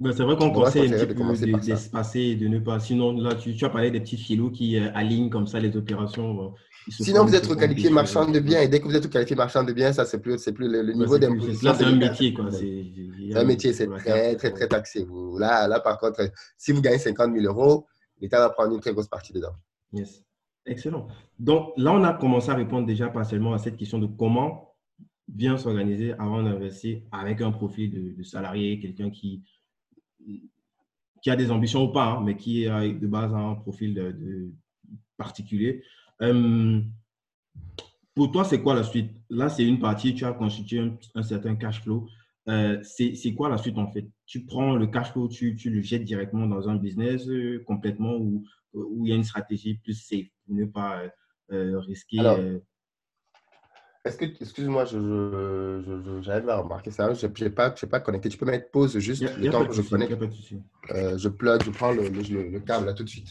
Ben, 0.00 0.12
c'est 0.12 0.22
vrai 0.22 0.36
qu'on 0.36 0.50
conseille 0.50 0.92
un 0.94 1.06
petit 1.06 1.14
peu 1.14 1.58
d'espacer 1.58 2.20
et 2.20 2.36
de 2.36 2.46
ne 2.46 2.60
pas. 2.60 2.78
Sinon, 2.78 3.12
là, 3.20 3.34
tu, 3.34 3.52
as 3.64 3.68
parlé 3.68 3.90
des 3.90 4.00
petits 4.00 4.16
filous 4.16 4.50
qui 4.50 4.78
euh, 4.78 4.90
alignent 4.94 5.28
comme 5.28 5.48
ça 5.48 5.58
les 5.58 5.76
opérations. 5.76 6.54
Sinon, 6.88 7.24
vous 7.24 7.34
êtes 7.34 7.46
requalifié 7.46 7.90
marchand 7.90 8.30
de 8.30 8.38
biens 8.38 8.60
et 8.60 8.68
dès 8.68 8.78
que 8.80 8.84
vous 8.84 8.94
êtes 8.94 9.04
requalifié 9.04 9.34
marchand 9.34 9.64
de 9.64 9.72
biens, 9.72 9.92
ça, 9.92 10.04
c'est 10.04 10.20
plus, 10.20 10.42
plus 10.52 10.68
le, 10.68 10.92
niveau 10.92 11.18
d'imposition. 11.18 11.74
c'est 11.74 11.84
un 11.84 11.96
métier. 11.96 12.32
quoi. 12.32 12.50
C'est 12.52 13.36
un 13.36 13.44
métier, 13.44 13.72
c'est 13.72 13.88
très, 13.88 14.36
très, 14.36 14.52
très 14.52 14.68
taxé. 14.68 15.04
Vous, 15.04 15.36
là, 15.36 15.66
là, 15.66 15.80
par 15.80 15.98
contre, 15.98 16.30
si 16.56 16.70
vous 16.70 16.80
gagnez 16.80 16.98
50 16.98 17.34
000 17.34 17.44
euros, 17.46 17.86
l'État 18.20 18.38
va 18.38 18.50
prendre 18.50 18.74
une 18.74 18.80
très 18.80 18.92
grosse 18.92 19.08
partie 19.08 19.32
dedans. 19.32 19.52
Yes. 19.92 20.22
Excellent. 20.64 21.08
Donc, 21.40 21.72
là, 21.76 21.92
on 21.92 22.04
a 22.04 22.12
commencé 22.14 22.50
à 22.50 22.54
répondre 22.54 22.86
déjà 22.86 23.08
partiellement 23.08 23.52
à 23.52 23.58
cette 23.58 23.76
question 23.76 23.98
de 23.98 24.06
comment 24.06 24.76
bien 25.26 25.56
s'organiser 25.56 26.12
avant 26.18 26.42
d'investir 26.42 27.00
avec 27.10 27.40
un 27.40 27.50
profil 27.50 27.90
de, 27.90 28.16
de 28.16 28.22
salarié, 28.22 28.78
quelqu'un 28.78 29.10
qui 29.10 29.42
qui 31.22 31.30
a 31.30 31.36
des 31.36 31.50
ambitions 31.50 31.84
ou 31.84 31.92
pas, 31.92 32.06
hein, 32.06 32.22
mais 32.24 32.36
qui 32.36 32.66
a 32.66 32.86
de 32.86 33.06
base 33.06 33.32
un 33.34 33.54
profil 33.54 33.94
de, 33.94 34.52
particulier. 35.16 35.82
Euh, 36.22 36.80
pour 38.14 38.32
toi, 38.32 38.44
c'est 38.44 38.62
quoi 38.62 38.74
la 38.74 38.84
suite? 38.84 39.10
Là, 39.30 39.48
c'est 39.48 39.66
une 39.66 39.78
partie, 39.78 40.14
tu 40.14 40.24
as 40.24 40.32
constitué 40.32 40.90
un, 41.14 41.22
certain 41.22 41.56
cash 41.56 41.82
flow. 41.82 42.08
Euh, 42.48 42.82
c'est 42.82 43.34
quoi 43.34 43.48
la 43.48 43.58
suite 43.58 43.76
en 43.76 43.88
fait? 43.88 44.08
Tu 44.26 44.44
prends 44.44 44.74
le 44.74 44.86
cash 44.86 45.12
flow, 45.12 45.28
tu, 45.28 45.54
tu, 45.56 45.70
le 45.70 45.82
jettes 45.82 46.04
directement 46.04 46.46
dans 46.46 46.68
un 46.68 46.76
business 46.76 47.28
euh, 47.28 47.62
complètement 47.66 48.14
ou, 48.16 48.44
ou 48.72 49.04
il 49.04 49.10
y 49.10 49.12
a 49.12 49.16
une 49.16 49.24
stratégie 49.24 49.74
plus 49.74 49.94
safe 49.94 50.28
pour 50.46 50.54
ne 50.54 50.64
pas 50.64 51.02
risquer 51.50 52.18
est-ce 54.08 54.16
que, 54.16 54.24
excuse-moi, 54.24 54.84
je, 54.86 54.98
je, 54.98 56.22
j'arrive 56.22 56.48
à 56.48 56.56
remarquer 56.58 56.90
ça. 56.90 57.12
Je 57.12 57.26
n'ai 57.26 57.50
pas, 57.50 57.70
pas 57.70 58.00
connecté. 58.00 58.28
Tu 58.28 58.38
peux 58.38 58.46
mettre 58.46 58.70
pause 58.70 58.98
juste 58.98 59.22
le 59.22 59.50
temps 59.50 59.64
que 59.64 59.74
je 59.74 59.82
connecte. 59.82 60.16
Euh, 60.90 61.18
je 61.18 61.28
plug, 61.28 61.62
je 61.62 61.70
prends 61.70 61.92
le, 61.92 62.08
le, 62.08 62.50
le, 62.50 62.60
câble 62.60 62.86
là 62.86 62.94
tout 62.94 63.04
de 63.04 63.08
suite. 63.08 63.28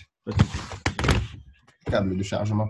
Câble 1.86 2.16
de 2.16 2.24
chargement. 2.24 2.70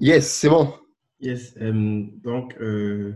Yes, 0.00 0.32
c'est 0.32 0.48
bon. 0.48 0.72
Yes. 1.20 1.54
Euh, 1.60 2.04
donc, 2.24 2.56
euh, 2.60 3.12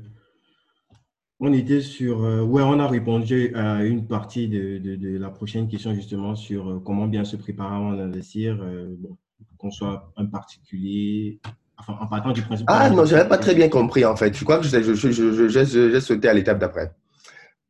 on 1.41 1.51
était 1.55 1.81
sur. 1.81 2.23
Euh, 2.23 2.43
ouais, 2.43 2.63
on 2.63 2.79
a 2.79 2.87
répondu 2.87 3.55
à 3.55 3.83
une 3.83 4.07
partie 4.07 4.49
de, 4.49 4.77
de, 4.79 5.19
la 5.19 5.31
prochaine 5.31 5.67
question, 5.67 5.95
justement, 5.95 6.35
sur 6.35 6.83
comment 6.85 7.07
bien 7.07 7.25
se 7.25 7.37
préparer 7.37 7.75
avant 7.75 7.95
d'investir. 7.95 8.63
Bon, 8.99 9.17
qu'on 9.57 9.71
soit 9.71 10.13
un 10.19 10.27
particulier. 10.27 11.41
Enfin, 11.79 11.97
en 12.01 12.07
partant 12.07 12.33
du 12.33 12.43
principe. 12.43 12.67
Ah 12.69 12.91
non, 12.91 13.07
je 13.07 13.15
n'avais 13.15 13.29
pas 13.29 13.39
très 13.39 13.55
bien 13.55 13.71
compris, 13.71 14.05
en 14.05 14.15
fait. 14.15 14.37
Je 14.37 14.45
crois 14.45 14.59
que 14.59 14.67
j'ai 14.67 14.83
je, 14.83 14.95
je, 14.95 15.49
je, 15.49 16.01
sauté 16.01 16.29
à 16.29 16.35
l'étape 16.35 16.59
d'après. 16.59 16.93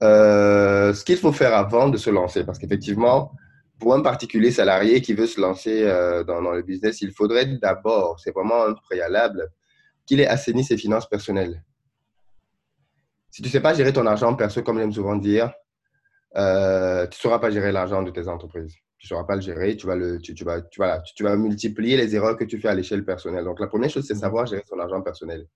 ce 0.01 1.05
qu'il 1.05 1.17
faut 1.17 1.33
faire 1.33 1.55
avant 1.55 1.89
de 1.89 1.97
se 1.97 2.11
lancer, 2.11 2.45
parce 2.45 2.59
qu'effectivement, 2.59 3.33
pour 3.79 3.95
un 3.95 4.01
particulier 4.01 4.51
salarié 4.51 5.01
qui 5.01 5.15
veut 5.15 5.27
se 5.27 5.41
lancer 5.41 5.83
euh, 5.83 6.25
dans, 6.25 6.41
le 6.41 6.63
business, 6.63 7.01
il 7.01 7.13
faudrait 7.13 7.47
d'abord, 7.47 8.21
c'est 8.21 8.33
vraiment 8.33 8.65
un 8.65 8.75
préalable, 8.75 9.51
qu'il 10.07 10.21
ait 10.21 10.27
assaini 10.27 10.65
ses 10.65 10.77
finances 10.77 11.09
personnelles. 11.09 11.65
Si 13.31 13.43
tu 13.43 13.49
ne 13.49 13.53
sais 13.53 13.61
pas 13.61 13.75
gérer 13.75 13.93
ton 13.93 14.07
argent 14.07 14.35
perso, 14.35 14.63
comme 14.63 14.79
j'aime 14.79 14.93
souvent 14.93 15.17
dire, 15.17 15.53
euh, 16.37 17.07
tu 17.07 17.17
ne 17.19 17.21
sauras 17.21 17.39
pas 17.39 17.51
gérer 17.51 17.73
l'argent 17.73 18.03
de 18.03 18.11
tes 18.11 18.29
entreprises. 18.29 18.75
Tu 18.99 19.07
ne 19.07 19.09
sauras 19.09 19.25
pas 19.25 19.35
le 19.35 19.41
gérer, 19.41 19.77
tu 19.77 19.87
vas, 19.87 19.97
le, 19.97 20.19
tu, 20.19 20.33
vas, 20.45 20.63
tu, 20.63 20.81
vas, 20.81 21.01
tu, 21.01 21.23
vas 21.25 21.37
multiplier 21.37 21.97
les 21.97 22.15
erreurs 22.15 22.37
que 22.37 22.45
tu 22.45 22.61
fais 22.61 22.69
à 22.69 22.75
l'échelle 22.75 23.05
personnelle. 23.05 23.45
Donc, 23.45 23.61
la 23.61 23.67
première 23.67 23.91
chose, 23.91 24.07
c'est 24.07 24.15
savoir 24.15 24.47
gérer 24.47 24.63
son 24.69 24.79
argent 24.79 25.03
personnel. 25.03 25.47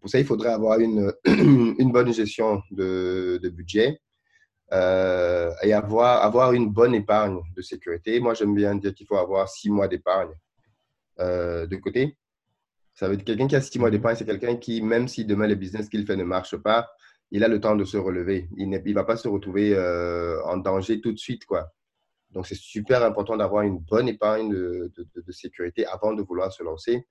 Pour 0.00 0.10
ça, 0.10 0.18
il 0.18 0.24
faudrait 0.24 0.52
avoir 0.52 0.78
une, 0.78 1.12
bonne 1.92 2.12
gestion 2.12 2.62
de 2.70 3.48
budget, 3.48 4.00
euh, 4.72 5.52
et 5.62 5.74
avoir, 5.74 6.24
avoir 6.24 6.52
une 6.52 6.70
bonne 6.70 6.94
épargne 6.94 7.40
de 7.54 7.60
sécurité. 7.60 8.20
Moi, 8.20 8.32
j'aime 8.32 8.54
bien 8.54 8.74
dire 8.74 8.94
qu'il 8.94 9.06
faut 9.06 9.18
avoir 9.18 9.48
six 9.48 9.70
mois 9.70 9.86
d'épargne 9.86 10.32
euh, 11.20 11.66
de 11.66 11.76
côté. 11.76 12.16
Ça 12.94 13.06
veut 13.06 13.16
dire 13.16 13.24
quelqu'un 13.26 13.48
qui 13.48 13.56
a 13.56 13.60
six 13.60 13.78
mois 13.78 13.90
mhm. 13.90 13.96
d'épargne, 13.96 14.16
c'est 14.16 14.24
quelqu'un 14.24 14.56
qui, 14.56 14.80
même 14.80 15.08
si 15.08 15.26
demain 15.26 15.46
le 15.46 15.56
business 15.56 15.90
qu'il 15.90 16.06
fait 16.06 16.16
ne 16.16 16.24
marche 16.24 16.56
pas, 16.56 16.88
il 17.30 17.44
a 17.44 17.48
le 17.48 17.60
temps 17.60 17.76
de 17.76 17.84
se 17.84 17.98
relever. 17.98 18.48
Il 18.56 18.70
ne 18.70 18.94
va 18.94 19.04
pas 19.04 19.16
se 19.16 19.28
retrouver 19.28 19.74
euh, 19.74 20.42
en 20.44 20.56
danger 20.56 21.02
tout 21.02 21.12
de 21.12 21.18
suite. 21.18 21.44
Quoi. 21.44 21.70
Donc, 22.30 22.46
c'est 22.46 22.58
super 22.58 23.04
important 23.04 23.36
d'avoir 23.36 23.62
une 23.64 23.78
bonne 23.78 24.08
épargne 24.08 24.50
de, 24.50 24.90
de, 24.96 25.32
sécurité 25.32 25.84
avant 25.84 26.14
de 26.14 26.22
vouloir 26.22 26.50
se 26.50 26.62
lancer. 26.62 27.06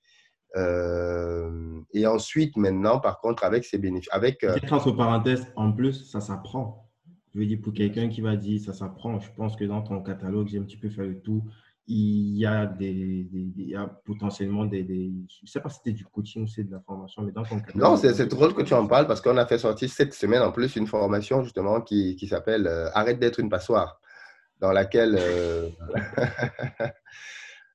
et 1.94 2.08
ensuite, 2.08 2.58
maintenant, 2.58 3.00
par 3.00 3.20
contre, 3.20 3.44
avec 3.44 3.66
ses 3.66 3.78
bénéfices. 3.78 4.10
Avec, 4.12 4.44
entre 4.72 4.92
parenthèses, 4.92 5.46
en 5.56 5.72
plus, 5.72 6.10
ça 6.10 6.22
s'apprend. 6.22 6.91
Je 7.34 7.40
veux 7.40 7.46
dire, 7.46 7.60
pour 7.62 7.74
quelqu'un 7.74 8.10
qui 8.10 8.22
va 8.22 8.36
dire 8.36 8.60
ça 8.60 8.74
s'apprend, 8.74 9.20
je 9.20 9.30
pense 9.36 9.56
que 9.56 9.64
dans 9.64 9.82
ton 9.82 10.02
catalogue, 10.02 10.48
j'ai 10.48 10.58
un 10.60 10.64
petit 10.64 10.78
peu 10.78 10.90
fait 10.90 11.06
le 11.06 11.20
tout. 11.20 11.44
Il 11.88 12.38
y 12.38 12.46
a, 12.46 12.66
des, 12.66 13.28
il 13.34 13.70
y 13.70 13.76
a 13.76 13.86
potentiellement 13.86 14.66
des, 14.66 14.84
Je 14.86 15.40
ne 15.44 15.48
sais 15.48 15.60
pas 15.60 15.70
si 15.70 15.78
c'était 15.78 15.92
du 15.92 16.06
coaching 16.06 16.44
ou 16.44 16.48
c'est 16.48 16.64
de 16.64 16.72
la 16.72 16.80
formation, 16.80 17.24
mais 17.24 17.32
dans 17.32 17.44
ton 17.44 17.60
catalogue. 17.60 17.82
Non, 17.82 17.98
c'est 17.98 18.28
drôle 18.28 18.54
que 18.54 18.62
tu 18.62 18.74
en 18.74 18.86
parles 18.88 19.08
parce 19.08 19.20
qu'on 19.20 19.38
a 19.38 19.46
fait 19.46 19.58
sortir 19.58 19.90
cette 19.90 20.14
semaine 20.14 20.42
en 20.42 20.52
plus 20.52 20.76
une 20.76 20.88
formation 20.88 21.44
justement 21.44 21.82
qui, 21.82 22.16
qui 22.16 22.28
s'appelle 22.28 22.68
euh, 22.68 22.90
Arrête 22.94 23.20
d'être 23.20 23.40
une 23.40 23.50
passoire, 23.50 24.00
dans 24.60 24.72
laquelle. 24.72 25.18
Euh, 25.20 25.70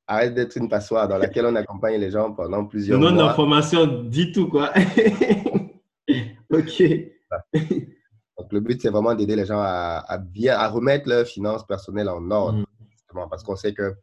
Arrête 0.06 0.34
d'être 0.34 0.56
une 0.56 0.68
passoire, 0.68 1.08
dans 1.08 1.18
laquelle 1.18 1.46
on 1.46 1.56
accompagne 1.56 2.00
les 2.00 2.12
gens 2.12 2.32
pendant 2.32 2.64
plusieurs 2.64 3.00
mois. 3.00 3.10
De 3.10 3.16
la 3.16 3.34
formation 3.34 4.04
dit 4.04 4.30
tout, 4.30 4.48
quoi. 4.48 4.72
ok. 6.50 6.82
Donc, 8.38 8.52
le 8.52 8.60
but, 8.60 8.80
c'est 8.80 8.90
vraiment 8.90 9.14
d'aider 9.14 9.36
les 9.36 9.46
gens 9.46 9.60
à, 9.60 10.18
bien, 10.18 10.56
à 10.56 10.68
remettre 10.68 11.08
leurs 11.08 11.26
finances 11.26 11.66
personnelles 11.66 12.08
en 12.08 12.30
ordre, 12.30 12.58
mm. 12.58 12.66
justement, 12.90 13.28
parce 13.28 13.42
qu'on 13.42 13.56
sait 13.56 13.72
que 13.72 13.94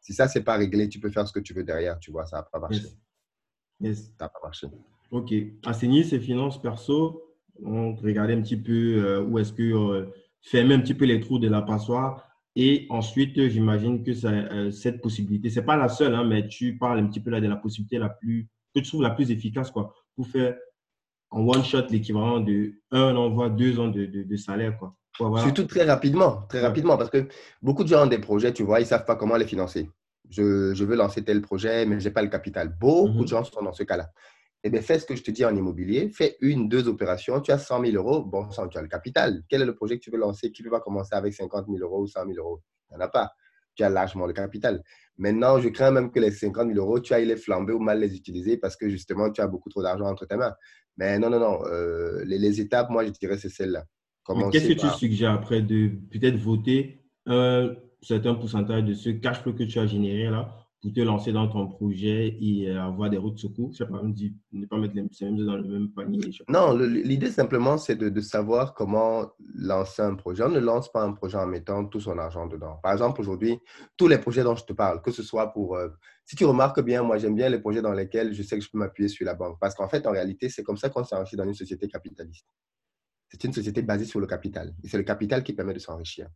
si 0.00 0.12
ça, 0.12 0.28
c'est 0.28 0.42
pas 0.42 0.56
réglé, 0.56 0.88
tu 0.88 0.98
peux 0.98 1.10
faire 1.10 1.26
ce 1.26 1.32
que 1.32 1.40
tu 1.40 1.54
veux 1.54 1.64
derrière, 1.64 1.98
tu 1.98 2.10
vois, 2.10 2.26
ça 2.26 2.36
va 2.38 2.42
pas 2.44 2.58
marcher. 2.58 2.88
Yes. 3.80 4.06
Ça 4.18 4.24
va 4.24 4.28
pas 4.28 4.40
marcher. 4.42 4.68
OK. 5.10 5.32
Assainir 5.64 6.04
ses 6.04 6.18
finances 6.18 6.60
perso, 6.60 7.22
on 7.62 7.94
regarder 7.94 8.34
un 8.34 8.42
petit 8.42 8.56
peu 8.56 9.04
euh, 9.04 9.22
où 9.22 9.38
est-ce 9.38 9.52
que 9.52 9.62
euh, 9.62 10.06
fermer 10.40 10.74
un 10.74 10.80
petit 10.80 10.94
peu 10.94 11.04
les 11.04 11.20
trous 11.20 11.38
de 11.38 11.48
la 11.48 11.62
passoire. 11.62 12.28
Et 12.54 12.86
ensuite, 12.90 13.48
j'imagine 13.48 14.02
que 14.02 14.12
ça, 14.12 14.30
euh, 14.30 14.70
cette 14.70 15.00
possibilité, 15.00 15.48
c'est 15.48 15.62
pas 15.62 15.76
la 15.76 15.88
seule, 15.88 16.14
hein, 16.14 16.24
mais 16.24 16.48
tu 16.48 16.76
parles 16.76 16.98
un 16.98 17.06
petit 17.06 17.20
peu 17.20 17.30
là 17.30 17.40
de 17.40 17.48
la 17.48 17.56
possibilité 17.56 17.98
la 17.98 18.10
plus, 18.10 18.48
que 18.74 18.80
tu 18.80 18.88
trouves 18.88 19.02
la 19.02 19.10
plus 19.10 19.30
efficace, 19.30 19.70
quoi, 19.70 19.94
pour 20.14 20.26
faire 20.26 20.56
en 21.32 21.48
one 21.48 21.64
shot 21.64 21.86
l'équivalent 21.90 22.40
de 22.40 22.74
un 22.90 23.16
envoi, 23.16 23.48
deux 23.48 23.80
ans 23.80 23.88
de, 23.88 24.04
de, 24.04 24.36
salaire. 24.36 24.78
Quoi. 24.78 24.94
Surtout 25.40 25.64
très 25.64 25.84
rapidement, 25.84 26.42
très 26.48 26.60
rapidement, 26.60 26.96
parce 26.96 27.10
que 27.10 27.26
beaucoup 27.62 27.84
de 27.84 27.88
gens 27.88 28.04
ont 28.04 28.08
des 28.08 28.18
projets, 28.18 28.52
tu 28.52 28.62
vois, 28.62 28.80
ils 28.80 28.84
ne 28.84 28.88
savent 28.88 29.06
pas 29.06 29.16
comment 29.16 29.36
les 29.36 29.46
financer. 29.46 29.90
Je, 30.30 30.72
je, 30.74 30.84
veux 30.84 30.96
lancer 30.96 31.24
tel 31.24 31.42
projet, 31.42 31.84
mais 31.86 32.00
je 32.00 32.08
n'ai 32.08 32.12
pas 32.12 32.22
le 32.22 32.28
capital. 32.28 32.74
Beaucoup 32.78 33.08
mhm. 33.08 33.22
de 33.22 33.28
gens 33.28 33.44
sont 33.44 33.62
dans 33.62 33.72
ce 33.72 33.82
cas-là. 33.82 34.10
Eh 34.64 34.70
bien, 34.70 34.80
fais 34.80 34.98
ce 34.98 35.06
que 35.06 35.16
je 35.16 35.22
te 35.22 35.30
dis 35.30 35.44
en 35.44 35.54
immobilier, 35.56 36.08
fais 36.10 36.36
une, 36.40 36.68
deux 36.68 36.86
opérations, 36.86 37.40
tu 37.40 37.50
as 37.50 37.58
100 37.58 37.84
000 37.84 37.96
euros, 37.96 38.22
bon 38.22 38.48
sang, 38.50 38.68
tu 38.68 38.78
as 38.78 38.82
le 38.82 38.88
capital. 38.88 39.42
Quel 39.48 39.62
est 39.62 39.66
le 39.66 39.74
projet 39.74 39.98
que 39.98 40.04
tu 40.04 40.10
veux 40.10 40.18
lancer 40.18 40.52
Qui 40.52 40.62
peut 40.62 40.70
pas 40.70 40.80
commencer 40.80 41.14
avec 41.14 41.34
50 41.34 41.66
000 41.66 41.78
euros 41.78 42.02
ou 42.02 42.06
100 42.06 42.26
000 42.26 42.38
euros? 42.38 42.62
Il 42.90 42.96
n'y 42.96 43.02
en 43.02 43.06
a 43.06 43.08
pas. 43.08 43.32
Tu 43.74 43.82
as 43.82 43.88
largement 43.88 44.26
le 44.26 44.32
capital. 44.32 44.82
Maintenant, 45.18 45.58
je 45.60 45.68
crains 45.68 45.90
même 45.90 46.10
que 46.10 46.20
les 46.20 46.30
50 46.30 46.68
000 46.68 46.78
euros, 46.78 47.00
tu 47.00 47.12
ailles 47.12 47.26
les 47.26 47.36
flamber 47.36 47.72
ou 47.72 47.78
mal 47.78 48.00
les 48.00 48.14
utiliser 48.16 48.56
parce 48.56 48.76
que 48.76 48.88
justement, 48.88 49.30
tu 49.30 49.40
as 49.40 49.46
beaucoup 49.46 49.68
trop 49.68 49.82
d'argent 49.82 50.06
entre 50.06 50.26
tes 50.26 50.36
mains. 50.36 50.54
Mais 50.96 51.18
non, 51.18 51.30
non, 51.30 51.40
non. 51.40 51.60
Euh, 51.66 52.22
les, 52.24 52.60
étapes, 52.60 52.90
moi, 52.90 53.04
je 53.04 53.10
dirais, 53.10 53.38
c'est 53.38 53.48
celle-là. 53.48 53.84
Qu'est-ce 54.50 54.68
que 54.68 54.72
tu 54.74 54.88
suggères 54.98 55.32
après 55.32 55.62
de 55.62 55.90
peut-être 56.10 56.36
voter 56.36 57.02
un 57.26 57.74
certain 58.00 58.34
pourcentage 58.34 58.84
de 58.84 58.94
ce 58.94 59.10
cash 59.10 59.40
flow 59.40 59.52
que 59.52 59.64
tu 59.64 59.78
as 59.78 59.86
généré 59.86 60.30
là 60.30 60.61
pour 60.82 60.92
te 60.92 61.00
lancer 61.00 61.32
dans 61.32 61.46
ton 61.46 61.68
projet 61.68 62.36
et 62.40 62.68
avoir 62.70 63.08
des 63.08 63.16
routes 63.16 63.34
de 63.34 63.38
secours 63.40 63.70
Je 63.72 63.78
sais 63.78 63.86
pas, 63.86 64.02
ne 64.02 64.66
pas 64.66 64.78
mettre 64.78 64.94
les 64.96 65.02
mêmes 65.02 65.46
dans 65.46 65.56
le 65.56 65.62
même 65.62 65.88
panier. 65.90 66.20
Non, 66.48 66.76
l'idée 66.76 67.30
simplement, 67.30 67.78
c'est 67.78 67.94
de, 67.94 68.20
savoir 68.20 68.74
comment 68.74 69.30
lancer 69.54 70.02
un 70.02 70.16
projet. 70.16 70.42
On 70.42 70.48
ne 70.48 70.58
lance 70.58 70.90
pas 70.90 71.04
un 71.04 71.12
projet 71.12 71.38
en 71.38 71.46
mettant 71.46 71.84
tout 71.84 72.00
son 72.00 72.18
argent 72.18 72.48
dedans. 72.48 72.80
Par 72.82 72.92
exemple, 72.92 73.20
aujourd'hui, 73.20 73.58
tous 73.96 74.08
les 74.08 74.18
projets 74.18 74.42
dont 74.42 74.56
je 74.56 74.64
te 74.64 74.72
parle, 74.72 75.00
que 75.02 75.12
ce 75.12 75.22
soit 75.22 75.52
pour... 75.52 75.76
Euh, 75.76 75.88
si 76.24 76.34
tu 76.34 76.44
remarques 76.44 76.82
bien, 76.82 77.02
moi, 77.02 77.16
j'aime 77.16 77.36
bien 77.36 77.48
les 77.48 77.60
projets 77.60 77.82
dans 77.82 77.92
lesquels 77.92 78.32
je 78.34 78.42
sais 78.42 78.58
que 78.58 78.64
je 78.64 78.70
peux 78.70 78.78
m'appuyer 78.78 79.08
sur 79.08 79.24
la 79.24 79.34
banque. 79.34 79.58
Parce 79.60 79.76
qu'en 79.76 79.88
fait, 79.88 80.04
en 80.06 80.10
réalité, 80.10 80.48
c'est 80.48 80.64
comme 80.64 80.76
ça 80.76 80.88
qu'on 80.88 81.04
s'enrichit 81.04 81.36
dans 81.36 81.44
une 81.44 81.54
société 81.54 81.86
capitaliste. 81.86 82.46
C'est 83.32 83.44
une 83.44 83.52
société 83.54 83.80
basée 83.80 84.04
sur 84.04 84.20
le 84.20 84.26
capital. 84.26 84.74
Et 84.84 84.88
c'est 84.88 84.98
le 84.98 85.04
capital 85.04 85.42
qui 85.42 85.54
permet 85.54 85.72
de 85.72 85.78
s'enrichir. 85.78 86.28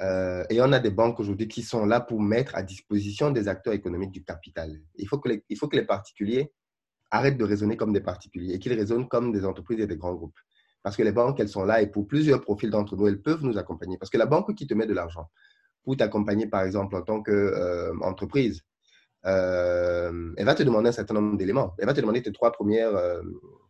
Euh, 0.00 0.42
et 0.48 0.58
on 0.62 0.72
a 0.72 0.78
des 0.78 0.90
banques 0.90 1.20
aujourd'hui 1.20 1.48
qui 1.48 1.60
sont 1.60 1.84
là 1.84 2.00
pour 2.00 2.18
mettre 2.18 2.56
à 2.56 2.62
disposition 2.62 3.30
des 3.30 3.46
acteurs 3.46 3.74
économiques 3.74 4.10
du 4.10 4.24
capital. 4.24 4.80
Il 4.96 5.06
faut 5.06 5.18
que 5.18 5.28
les, 5.28 5.44
il 5.50 5.58
faut 5.58 5.68
que 5.68 5.76
les 5.76 5.84
particuliers 5.84 6.50
arrêtent 7.10 7.36
de 7.36 7.44
raisonner 7.44 7.76
comme 7.76 7.92
des 7.92 8.00
particuliers 8.00 8.54
et 8.54 8.58
qu'ils 8.58 8.72
raisonnent 8.72 9.06
comme 9.06 9.32
des 9.32 9.44
entreprises 9.44 9.80
et 9.80 9.86
des 9.86 9.98
grands 9.98 10.14
groupes. 10.14 10.38
Parce 10.82 10.96
que 10.96 11.02
les 11.02 11.12
banques, 11.12 11.40
elles 11.40 11.50
sont 11.50 11.64
là 11.64 11.82
et 11.82 11.88
pour 11.88 12.06
plusieurs 12.06 12.40
profils 12.40 12.70
d'entre 12.70 12.96
nous, 12.96 13.06
elles 13.06 13.20
peuvent 13.20 13.42
nous 13.42 13.58
accompagner. 13.58 13.98
Parce 13.98 14.10
que 14.10 14.16
la 14.16 14.26
banque 14.26 14.54
qui 14.54 14.66
te 14.66 14.72
met 14.72 14.86
de 14.86 14.94
l'argent 14.94 15.30
pour 15.82 15.94
t'accompagner, 15.98 16.46
par 16.46 16.62
exemple, 16.62 16.96
en 16.96 17.02
tant 17.02 17.22
qu'entreprise, 17.22 18.62
euh, 19.26 20.10
euh, 20.10 20.32
elle 20.38 20.46
va 20.46 20.54
te 20.54 20.62
demander 20.62 20.88
un 20.88 20.92
certain 20.92 21.14
nombre 21.14 21.36
d'éléments. 21.36 21.74
Elle 21.78 21.86
va 21.86 21.92
te 21.92 22.00
demander 22.00 22.22
tes 22.22 22.32
trois, 22.32 22.50
premières, 22.50 22.92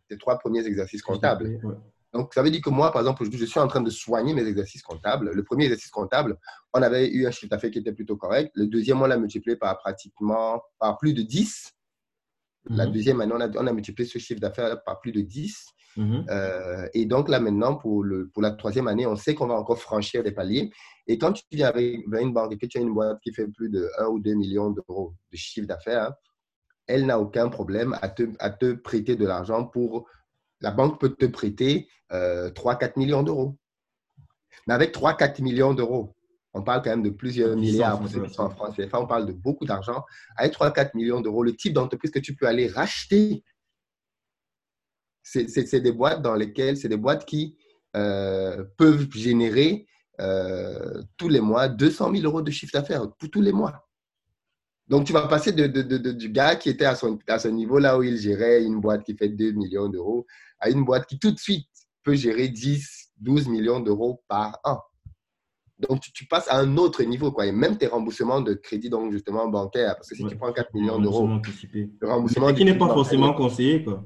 tes 0.07 0.17
trois 0.17 0.37
premiers 0.37 0.65
exercices 0.65 1.01
comptables. 1.01 1.59
Donc, 2.15 2.33
ça 2.33 2.41
veut 2.41 2.49
dire 2.49 2.61
que 2.61 2.69
moi, 2.69 2.93
par 2.93 3.01
exemple, 3.01 3.25
je 3.29 3.45
suis 3.45 3.59
en 3.59 3.67
train 3.67 3.81
de 3.81 3.89
soigner 3.89 4.33
mes 4.33 4.47
exercices 4.47 4.81
comptables. 4.81 5.31
Le 5.33 5.43
premier 5.43 5.65
exercice 5.65 5.91
comptable, 5.91 6.37
on 6.73 6.81
avait 6.81 7.09
eu 7.09 7.27
un 7.27 7.31
chiffre 7.31 7.49
d'affaires 7.49 7.71
qui 7.71 7.79
était 7.79 7.91
plutôt 7.91 8.15
correct. 8.15 8.51
Le 8.55 8.67
deuxième, 8.67 9.01
on 9.01 9.05
l'a 9.05 9.17
multiplié 9.17 9.57
par 9.57 9.77
pratiquement 9.79 10.61
par 10.79 10.97
plus 10.97 11.13
de 11.13 11.21
10. 11.23 11.73
La 12.69 12.85
mhm. 12.85 12.93
deuxième 12.93 13.19
année, 13.19 13.33
on 13.35 13.41
a, 13.41 13.49
on 13.57 13.67
a 13.67 13.73
multiplié 13.73 14.09
ce 14.09 14.17
chiffre 14.17 14.39
d'affaires 14.39 14.81
par 14.83 15.01
plus 15.01 15.11
de 15.11 15.19
10. 15.19 15.67
Mhm. 15.97 16.25
Euh, 16.29 16.87
et 16.93 17.05
donc 17.05 17.27
là, 17.27 17.41
maintenant, 17.41 17.75
pour, 17.75 18.01
le, 18.01 18.29
pour 18.29 18.41
la 18.41 18.51
troisième 18.51 18.87
année, 18.87 19.05
on 19.05 19.17
sait 19.17 19.35
qu'on 19.35 19.47
va 19.47 19.55
encore 19.55 19.79
franchir 19.79 20.23
des 20.23 20.31
paliers. 20.31 20.71
Et 21.07 21.17
quand 21.17 21.33
tu 21.33 21.43
viens 21.51 21.67
avec 21.67 21.99
une 22.13 22.31
banque 22.31 22.53
et 22.53 22.57
que 22.57 22.65
tu 22.65 22.77
as 22.77 22.81
une 22.81 22.93
boîte 22.93 23.19
qui 23.21 23.33
fait 23.33 23.49
plus 23.49 23.69
de 23.69 23.89
1 23.99 24.05
ou 24.05 24.19
2 24.21 24.33
millions 24.35 24.69
d'euros 24.69 25.13
de 25.33 25.37
chiffre 25.37 25.67
d'affaires, 25.67 26.13
elle 26.87 27.05
n'a 27.05 27.19
aucun 27.19 27.49
problème 27.49 27.97
à 28.01 28.07
te, 28.07 28.23
à 28.39 28.51
te 28.51 28.71
prêter 28.71 29.17
de 29.17 29.25
l'argent 29.25 29.65
pour... 29.65 30.07
La 30.65 30.71
banque 30.71 30.99
peut 30.99 31.13
te 31.13 31.27
prêter 31.27 31.87
euh, 32.11 32.49
3-4 32.49 32.93
millions 32.97 33.21
d'euros. 33.21 33.55
Mais 34.65 34.73
avec 34.73 34.95
3-4 34.95 35.43
millions 35.43 35.75
d'euros, 35.75 36.15
on 36.55 36.63
parle 36.63 36.81
quand 36.81 36.89
même 36.89 37.03
de 37.03 37.11
plusieurs 37.11 37.55
milliards 37.55 38.01
en 38.01 38.49
France 38.49 38.73
on 38.93 39.05
parle 39.05 39.27
de 39.27 39.31
beaucoup 39.31 39.65
d'argent. 39.65 40.03
Avec 40.35 40.53
3-4 40.53 40.89
millions 40.95 41.21
d'euros, 41.21 41.43
le 41.43 41.55
type 41.55 41.73
d'entreprise 41.73 42.09
que 42.09 42.17
tu 42.17 42.35
peux 42.35 42.47
aller 42.47 42.67
racheter 42.67 43.43
c'est 45.21 45.81
des 45.81 45.91
boîtes 45.91 46.23
dans 46.23 46.35
lesquelles, 46.35 46.77
c'est 46.77 46.89
des 46.89 46.97
boîtes 46.97 47.25
qui 47.25 47.57
euh, 47.95 48.63
peuvent 48.77 49.07
générer 49.11 49.87
euh, 50.19 51.01
tous 51.17 51.29
les 51.29 51.41
mois 51.41 51.67
200 51.67 52.11
000 52.11 52.23
euros 52.25 52.41
de 52.41 52.51
chiffre 52.51 52.73
d'affaires 52.73 53.11
pour 53.19 53.29
tous 53.29 53.41
les 53.41 53.51
mois. 53.51 53.87
Donc, 54.87 55.05
tu 55.05 55.13
vas 55.13 55.27
passer 55.27 55.51
de, 55.51 55.65
du 56.11 56.29
gars 56.29 56.55
qui 56.55 56.69
était 56.69 56.85
à 56.85 56.95
son, 56.95 57.17
à 57.27 57.39
ce 57.39 57.47
niveau 57.47 57.79
là 57.79 57.97
où 57.97 58.03
il 58.03 58.17
gérait 58.17 58.63
une 58.63 58.79
boîte 58.79 59.03
qui 59.03 59.15
fait 59.15 59.29
2 59.29 59.51
millions 59.51 59.89
d'euros 59.89 60.27
à 60.59 60.69
une 60.69 60.85
boîte 60.85 61.07
qui 61.07 61.19
tout 61.19 61.31
de 61.31 61.39
suite 61.39 61.67
peut 62.03 62.15
gérer 62.15 62.47
10, 62.49 63.11
12 63.17 63.47
millions 63.47 63.79
d'euros 63.79 64.23
par 64.27 64.59
an. 64.63 64.79
Donc, 65.77 66.01
tu, 66.01 66.25
passes 66.25 66.47
à 66.47 66.57
un 66.57 66.77
autre 66.77 67.03
niveau, 67.03 67.31
quoi. 67.31 67.45
Et 67.45 67.51
même 67.51 67.77
tes 67.77 67.87
remboursements 67.87 68.39
de 68.39 68.53
crédit, 68.53 68.89
donc 68.89 69.11
justement 69.11 69.47
bancaire, 69.47 69.95
parce 69.95 70.07
que 70.07 70.15
si 70.15 70.25
tu 70.25 70.37
prends 70.37 70.53
4 70.53 70.73
millions 70.73 70.99
d'euros, 70.99 71.27
le 71.27 72.07
remboursement. 72.07 72.53
qui 72.53 72.63
n'est 72.63 72.77
pas 72.77 72.87
forcément 72.87 73.33
conseillé, 73.33 73.83
quoi. 73.83 74.03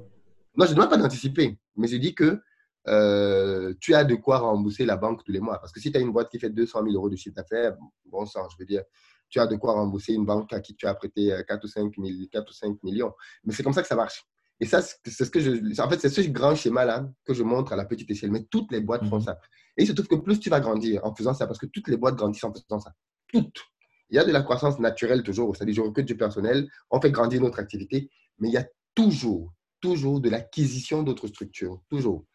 Non, 0.55 0.65
je 0.65 0.71
ne 0.71 0.75
demande 0.75 0.89
pas 0.89 0.97
d'anticiper, 0.97 1.59
mais 1.75 1.87
je 1.87 1.97
dis 1.97 2.15
que 2.15 2.41
euh, 2.87 3.73
tu 3.79 3.93
as 3.93 4.03
de 4.03 4.15
quoi 4.15 4.39
rembourser 4.39 4.85
la 4.85 4.97
banque 4.97 5.23
tous 5.23 5.31
les 5.31 5.39
mois. 5.39 5.59
Parce 5.59 5.71
que 5.71 5.79
si 5.79 5.91
tu 5.91 5.97
as 5.97 6.01
une 6.01 6.11
boîte 6.11 6.29
qui 6.29 6.39
fait 6.39 6.49
200 6.49 6.83
000 6.83 6.95
euros 6.95 7.09
de 7.09 7.15
chiffre 7.15 7.35
d'affaires, 7.35 7.77
bon 8.05 8.25
sang, 8.25 8.47
je 8.49 8.55
veux 8.57 8.65
dire, 8.65 8.81
tu 9.29 9.39
as 9.39 9.47
de 9.47 9.55
quoi 9.55 9.73
rembourser 9.73 10.13
une 10.13 10.25
banque 10.25 10.51
à 10.53 10.59
qui 10.59 10.75
tu 10.75 10.87
as 10.87 10.93
prêté 10.93 11.33
4 11.47 11.63
ou 11.63 11.67
5, 11.67 11.93
4 12.31 12.49
ou 12.49 12.53
5 12.53 12.83
millions. 12.83 13.13
Mais 13.43 13.53
c'est 13.53 13.63
comme 13.63 13.73
ça 13.73 13.81
que 13.81 13.87
ça 13.87 13.95
marche. 13.95 14.25
Et 14.59 14.65
ça, 14.65 14.81
c'est 14.81 15.25
ce 15.25 15.29
que 15.29 15.39
je. 15.39 15.81
En 15.81 15.89
fait, 15.89 15.99
c'est 15.99 16.09
ce 16.09 16.21
grand 16.29 16.53
schéma-là 16.53 17.09
que 17.23 17.33
je 17.33 17.43
montre 17.43 17.71
à 17.71 17.75
la 17.75 17.85
petite 17.85 18.11
échelle. 18.11 18.31
Mais 18.31 18.43
toutes 18.43 18.71
les 18.71 18.81
boîtes 18.81 19.05
font 19.05 19.17
mhm. 19.17 19.23
ça. 19.23 19.39
Et 19.77 19.83
il 19.83 19.87
se 19.87 19.93
trouve 19.93 20.07
que 20.07 20.15
plus 20.15 20.39
tu 20.39 20.49
vas 20.49 20.59
grandir 20.59 21.05
en 21.05 21.15
faisant 21.15 21.33
ça, 21.33 21.47
parce 21.47 21.59
que 21.59 21.67
toutes 21.67 21.87
les 21.87 21.97
boîtes 21.97 22.15
grandissent 22.15 22.43
en 22.43 22.53
faisant 22.53 22.79
ça. 22.79 22.91
Toutes. 23.27 23.61
Il 24.09 24.15
y 24.15 24.19
a 24.19 24.25
de 24.25 24.31
la 24.31 24.41
croissance 24.41 24.79
naturelle 24.79 25.23
toujours, 25.23 25.55
c'est-à-dire 25.55 25.75
je 25.75 25.81
recrute 25.81 26.07
du 26.07 26.17
personnel, 26.17 26.67
on 26.89 26.99
fait 26.99 27.11
grandir 27.11 27.41
notre 27.41 27.59
activité, 27.59 28.09
mais 28.39 28.49
il 28.49 28.53
y 28.53 28.57
a 28.57 28.67
toujours, 28.95 29.53
toujours 29.79 30.19
de 30.19 30.29
l'acquisition 30.29 31.03
d'autres 31.03 31.27
structures, 31.27 31.79
toujours. 31.89 32.25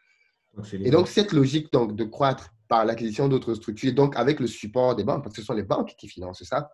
Et 0.73 0.91
donc, 0.91 1.09
cette 1.09 1.33
logique 1.33 1.73
donc, 1.73 1.97
de 1.97 2.05
croître 2.05 2.55
par 2.69 2.85
l'acquisition 2.85 3.29
d'autres 3.29 3.55
structures, 3.55 3.93
donc 3.93 4.17
avec 4.17 4.39
le 4.39 4.47
support 4.47 4.95
des 4.95 5.03
banques, 5.03 5.25
parce 5.25 5.35
que 5.35 5.43
ce 5.43 5.47
sont 5.47 5.55
les 5.55 5.65
banques 5.65 5.95
qui 5.99 6.09
financent 6.09 6.45
ça, 6.45 6.71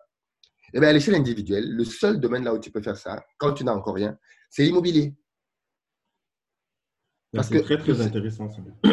eh 0.73 0.79
bien, 0.79 0.89
à 0.89 0.93
l'échelle 0.93 1.15
individuelle, 1.15 1.69
le 1.69 1.83
seul 1.83 2.19
domaine 2.19 2.43
là 2.43 2.53
où 2.53 2.59
tu 2.59 2.71
peux 2.71 2.81
faire 2.81 2.97
ça, 2.97 3.23
quand 3.37 3.53
tu 3.53 3.63
n'as 3.63 3.73
encore 3.73 3.95
rien, 3.95 4.17
c'est 4.49 4.63
l'immobilier. 4.63 5.15
C'est 7.41 7.61
très, 7.63 7.77
très 7.77 8.01
intéressant. 8.01 8.49
Ça. 8.49 8.61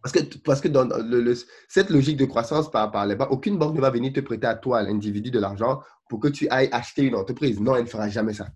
Parce 0.00 0.12
que, 0.12 0.38
parce 0.38 0.60
que 0.60 0.68
dans 0.68 0.84
le, 0.84 1.34
cette 1.66 1.90
logique 1.90 2.16
de 2.16 2.24
croissance 2.24 2.70
par, 2.70 2.92
par 2.92 3.04
les 3.04 3.16
banques, 3.16 3.32
aucune 3.32 3.58
banque 3.58 3.74
ne 3.74 3.80
va 3.80 3.90
venir 3.90 4.12
te 4.12 4.20
prêter 4.20 4.46
à 4.46 4.54
toi, 4.54 4.80
l'individu, 4.80 5.32
de 5.32 5.40
l'argent 5.40 5.82
pour 6.08 6.20
que 6.20 6.28
tu 6.28 6.48
ailles 6.50 6.68
acheter 6.70 7.02
une 7.02 7.16
entreprise. 7.16 7.60
Non, 7.60 7.74
elle 7.74 7.82
ne 7.82 7.88
fera 7.88 8.08
jamais 8.08 8.32
ça. 8.32 8.46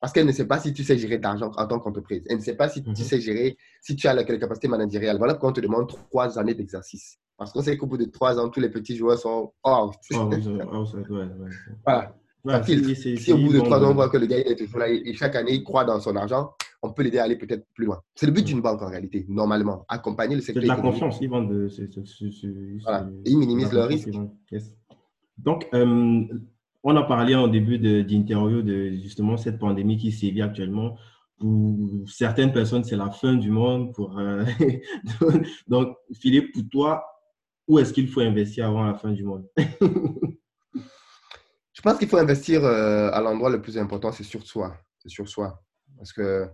Parce 0.00 0.12
qu'elle 0.12 0.26
ne 0.26 0.32
sait 0.32 0.46
pas 0.46 0.58
si 0.58 0.72
tu 0.72 0.82
sais 0.82 0.96
gérer 0.96 1.18
de 1.18 1.22
l'argent 1.22 1.52
en 1.56 1.66
tant 1.66 1.78
qu'entreprise. 1.78 2.22
Elle 2.28 2.38
ne 2.38 2.42
sait 2.42 2.56
pas 2.56 2.68
si 2.68 2.82
tu 2.82 2.88
mhm. 2.90 2.96
sais 2.96 3.20
gérer, 3.20 3.56
si 3.82 3.94
tu 3.96 4.08
as 4.08 4.14
la, 4.14 4.24
capacité 4.24 4.66
managériale. 4.66 5.18
Voilà 5.18 5.34
pourquoi 5.34 5.50
on 5.50 5.52
te 5.52 5.60
demande 5.60 5.88
trois 5.88 6.38
années 6.38 6.54
d'exercice. 6.54 7.18
Parce 7.36 7.52
qu'on 7.52 7.62
sait 7.62 7.76
qu'au 7.76 7.86
bout 7.86 7.98
de 7.98 8.06
trois 8.06 8.38
ans, 8.38 8.48
tous 8.48 8.60
les 8.60 8.70
petits 8.70 8.96
joueurs 8.96 9.18
sont 9.18 9.52
out. 9.64 9.94
Oh, 10.14 10.30
voilà. 12.42 12.62
si, 12.64 13.32
au 13.32 13.36
bout 13.36 13.52
de 13.52 13.60
trois 13.60 13.84
ans, 13.84 13.90
on 13.90 13.94
voit 13.94 14.08
que 14.08 14.16
le 14.16 14.26
gars 14.26 14.38
est 14.38 14.56
toujours 14.56 14.78
là 14.78 14.88
et 14.88 15.12
chaque 15.12 15.36
année, 15.36 15.52
il 15.52 15.64
croit 15.64 15.84
dans 15.84 16.00
son 16.00 16.16
argent, 16.16 16.54
on 16.82 16.90
peut 16.92 17.02
l'aider 17.02 17.18
à 17.18 17.24
aller 17.24 17.36
peut-être 17.36 17.66
plus 17.74 17.84
loin. 17.84 18.00
C'est 18.14 18.26
le 18.26 18.32
but 18.32 18.44
d'une 18.44 18.62
banque 18.62 18.80
en 18.80 18.88
réalité, 18.88 19.26
normalement. 19.28 19.84
Accompagner 19.88 20.36
le 20.36 20.40
secteur. 20.40 20.62
C'est 20.62 20.68
de 20.68 20.74
la 20.74 20.80
confiance, 20.80 21.18
ils 21.20 21.28
vendent 21.28 21.50
de. 21.50 21.68
Voilà. 22.82 23.08
ils 23.26 23.36
minimisent 23.38 23.72
le 23.72 23.82
risque. 23.82 24.08
Donc, 25.36 25.66
euh, 25.74 26.24
on 26.82 26.96
a 26.96 27.02
parlé 27.02 27.34
en 27.34 27.48
début 27.48 27.78
d'interview 27.78 28.62
de, 28.62 28.90
justement 29.02 29.36
cette 29.36 29.58
pandémie 29.58 29.98
qui 29.98 30.12
sévit 30.12 30.42
actuellement. 30.42 30.96
Pour 31.38 32.08
certaines 32.08 32.52
personnes, 32.52 32.84
c'est 32.84 32.96
la 32.96 33.10
fin 33.10 33.34
du 33.34 33.50
monde. 33.50 33.92
Euh, 33.98 34.44
donc, 35.68 35.96
Philippe, 36.12 36.52
pour 36.52 36.62
toi, 36.70 37.04
où 37.66 37.78
est-ce 37.78 37.92
qu'il 37.92 38.08
faut 38.08 38.20
investir 38.20 38.66
avant 38.68 38.84
la 38.84 38.94
fin 38.94 39.12
du 39.12 39.24
monde? 39.24 39.46
Je 41.72 41.82
pense 41.82 41.98
qu'il 41.98 42.08
faut 42.08 42.18
investir 42.18 42.62
euh, 42.64 43.10
à 43.10 43.22
l'endroit 43.22 43.48
le 43.48 43.62
plus 43.62 43.78
important, 43.78 44.12
c'est 44.12 44.24
sur 44.24 44.42
soi. 44.46 44.76
C'est 44.98 45.08
sur 45.08 45.28
soi. 45.28 45.62
Parce 45.96 46.12
que 46.12 46.46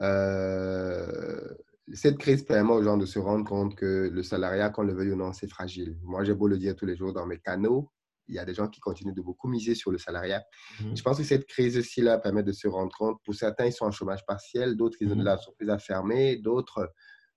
euh, 0.00 1.54
cette 1.92 2.18
crise 2.18 2.44
permet 2.44 2.72
aux 2.72 2.82
gens 2.82 2.96
de 2.96 3.06
se 3.06 3.18
rendre 3.18 3.44
compte 3.44 3.74
que 3.74 4.08
le 4.12 4.22
salariat, 4.22 4.70
qu'on 4.70 4.82
le 4.82 4.92
veuille 4.92 5.12
ou 5.12 5.16
non, 5.16 5.32
c'est 5.32 5.48
fragile. 5.48 5.96
Moi, 6.02 6.22
j'ai 6.22 6.34
beau 6.34 6.46
le 6.46 6.58
dire 6.58 6.76
tous 6.76 6.86
les 6.86 6.96
jours 6.96 7.12
dans 7.12 7.26
mes 7.26 7.38
canaux, 7.38 7.90
il 8.28 8.34
y 8.34 8.38
a 8.38 8.44
des 8.44 8.54
gens 8.54 8.68
qui 8.68 8.80
continuent 8.80 9.14
de 9.14 9.22
beaucoup 9.22 9.48
miser 9.48 9.74
sur 9.74 9.90
le 9.90 9.98
salariat. 9.98 10.42
Mhm. 10.80 10.96
Je 10.96 11.02
pense 11.02 11.18
que 11.18 11.24
cette 11.24 11.46
crise-ci 11.46 12.02
là 12.02 12.18
permet 12.18 12.42
de 12.42 12.52
se 12.52 12.68
rendre 12.68 12.94
compte. 12.96 13.18
Pour 13.24 13.34
certains, 13.34 13.66
ils 13.66 13.72
sont 13.72 13.86
en 13.86 13.90
chômage 13.90 14.24
partiel, 14.26 14.76
d'autres, 14.76 14.98
ils 15.00 15.12
ont 15.12 15.16
de 15.16 15.24
la 15.24 15.38
surprise 15.38 15.70
à 15.70 15.78
fermer, 15.78 16.36
d'autres 16.36 16.92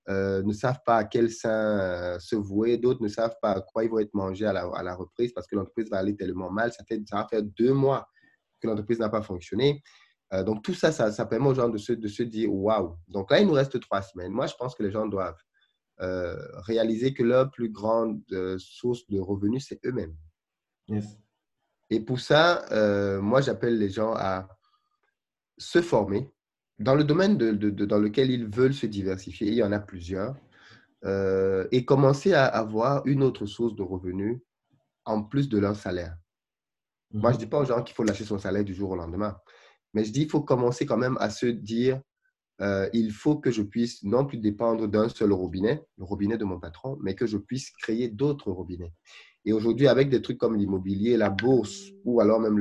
euh, 0.10 0.42
ne 0.42 0.54
savent 0.54 0.80
pas 0.84 0.98
à 0.98 1.04
quel 1.04 1.30
sein 1.30 1.80
euh, 1.80 2.20
se 2.20 2.36
vouer, 2.36 2.78
d'autres 2.78 3.04
ne 3.04 3.08
savent 3.08 3.36
pas 3.42 3.52
à 3.52 3.62
quoi 3.62 3.84
ils 3.84 3.90
vont 3.90 4.00
être 4.00 4.14
mangés 4.14 4.48
à 4.48 4.54
la, 4.54 4.64
à 4.74 4.82
la 4.82 4.96
reprise 4.96 5.32
parce 5.32 5.46
que 5.46 5.56
l'entreprise 5.56 5.90
va 5.90 5.98
aller 5.98 6.16
tellement 6.16 6.50
mal. 6.50 6.74
Ça, 6.74 6.84
fait, 6.84 7.02
ça 7.08 7.18
va 7.18 7.28
faire 7.28 7.44
deux 7.44 7.74
mois 7.74 8.08
que 8.60 8.68
l'entreprise 8.68 9.00
n'a 9.00 9.10
pas 9.10 9.22
fonctionné. 9.22 9.82
Euh, 10.34 10.44
donc, 10.44 10.64
tout 10.64 10.74
ça, 10.74 10.92
ça, 10.92 11.26
permet 11.26 11.50
aux 11.50 11.54
gens 11.54 11.70
de 11.70 11.78
se, 11.78 11.94
de 11.94 12.08
se 12.08 12.24
dire 12.24 12.52
waouh. 12.52 12.96
Donc 13.10 13.30
là, 13.32 13.40
il 13.40 13.48
nous 13.48 13.54
reste 13.54 13.80
trois 13.80 14.02
semaines. 14.02 14.32
Moi, 14.32 14.48
je 14.48 14.56
pense 14.56 14.76
que 14.76 14.84
les 14.84 14.92
gens 14.92 15.08
doivent 15.08 15.40
réaliser 16.66 17.14
que 17.14 17.22
leur 17.22 17.52
plus 17.52 17.70
grande 17.70 18.24
source 18.58 19.08
de 19.08 19.20
revenus, 19.20 19.68
c'est 19.70 19.80
eux-mêmes. 19.86 20.16
Et 21.90 22.00
pour 22.00 22.20
ça, 22.20 22.66
euh, 22.72 23.22
moi, 23.22 23.42
j'appelle 23.42 23.78
les 23.78 23.90
gens 23.90 24.14
à 24.16 24.48
se 25.58 25.82
former 25.82 26.32
dans 26.80 26.96
le 26.96 27.04
domaine 27.04 27.38
de, 27.38 27.70
dans 27.70 28.00
lequel 28.00 28.32
ils 28.32 28.48
veulent 28.48 28.74
se 28.74 28.86
diversifier. 28.86 29.48
Il 29.48 29.56
y 29.56 29.64
en 29.64 29.72
a 29.72 29.80
plusieurs. 29.80 30.36
Euh, 31.04 31.68
et 31.72 31.84
commencer 31.84 32.34
à 32.34 32.46
avoir 32.46 33.06
une 33.08 33.24
autre 33.24 33.48
source 33.48 33.76
de 33.76 33.82
revenus 33.82 34.40
en 35.06 35.24
plus 35.24 35.50
de 35.50 35.58
leur 35.58 35.76
salaire. 35.76 36.16
Moi, 37.12 37.32
je 37.32 37.38
ne 37.38 37.42
mhm. 37.42 37.46
dis 37.46 37.50
pas 37.50 37.60
aux 37.60 37.66
gens 37.66 37.82
qu'il 37.82 37.96
faut 37.96 38.04
lâcher 38.04 38.24
son 38.24 38.38
salaire 38.38 38.64
du 38.64 38.76
jour 38.76 38.92
au 38.92 38.96
lendemain, 38.96 39.36
mais 39.94 40.04
je 40.04 40.12
dis 40.12 40.22
qu'il 40.22 40.30
faut 40.30 40.44
commencer 40.44 40.86
quand 40.86 40.98
même 40.98 41.18
à 41.20 41.30
se 41.30 41.48
dire, 41.48 42.00
euh, 42.62 42.88
il 42.94 43.12
faut 43.12 43.38
que 43.38 43.50
je 43.50 43.64
puisse 43.64 44.04
non 44.04 44.26
plus 44.26 44.38
dépendre 44.38 44.88
d'un 44.88 45.10
seul 45.10 45.34
robinet, 45.34 45.84
le 45.98 46.04
robinet 46.04 46.38
de 46.38 46.46
mon 46.46 46.60
patron, 46.60 46.98
mais 47.02 47.16
que 47.16 47.26
je 47.26 47.38
puisse 47.38 47.72
créer 47.72 48.08
d'autres 48.08 48.52
robinets. 48.52 48.94
Et 49.46 49.54
aujourd'hui, 49.54 49.88
avec 49.88 50.10
des 50.10 50.22
trucs 50.22 50.38
comme 50.38 50.56
l'immobilier, 50.56 51.18
la 51.18 51.30
bourse, 51.30 51.90
ou 52.06 52.22
alors 52.22 52.40
même 52.40 52.60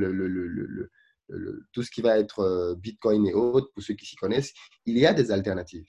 tout 1.72 1.82
ce 1.82 1.90
qui 1.90 2.02
va 2.02 2.18
être 2.18 2.40
euh, 2.40 2.74
Bitcoin 2.74 3.26
et 3.26 3.34
autres, 3.34 3.70
pour 3.72 3.82
ceux 3.82 3.94
qui 3.94 4.06
s'y 4.06 4.16
connaissent, 4.16 4.52
il 4.86 4.98
y 4.98 5.06
a 5.06 5.12
des 5.12 5.30
alternatives. 5.30 5.86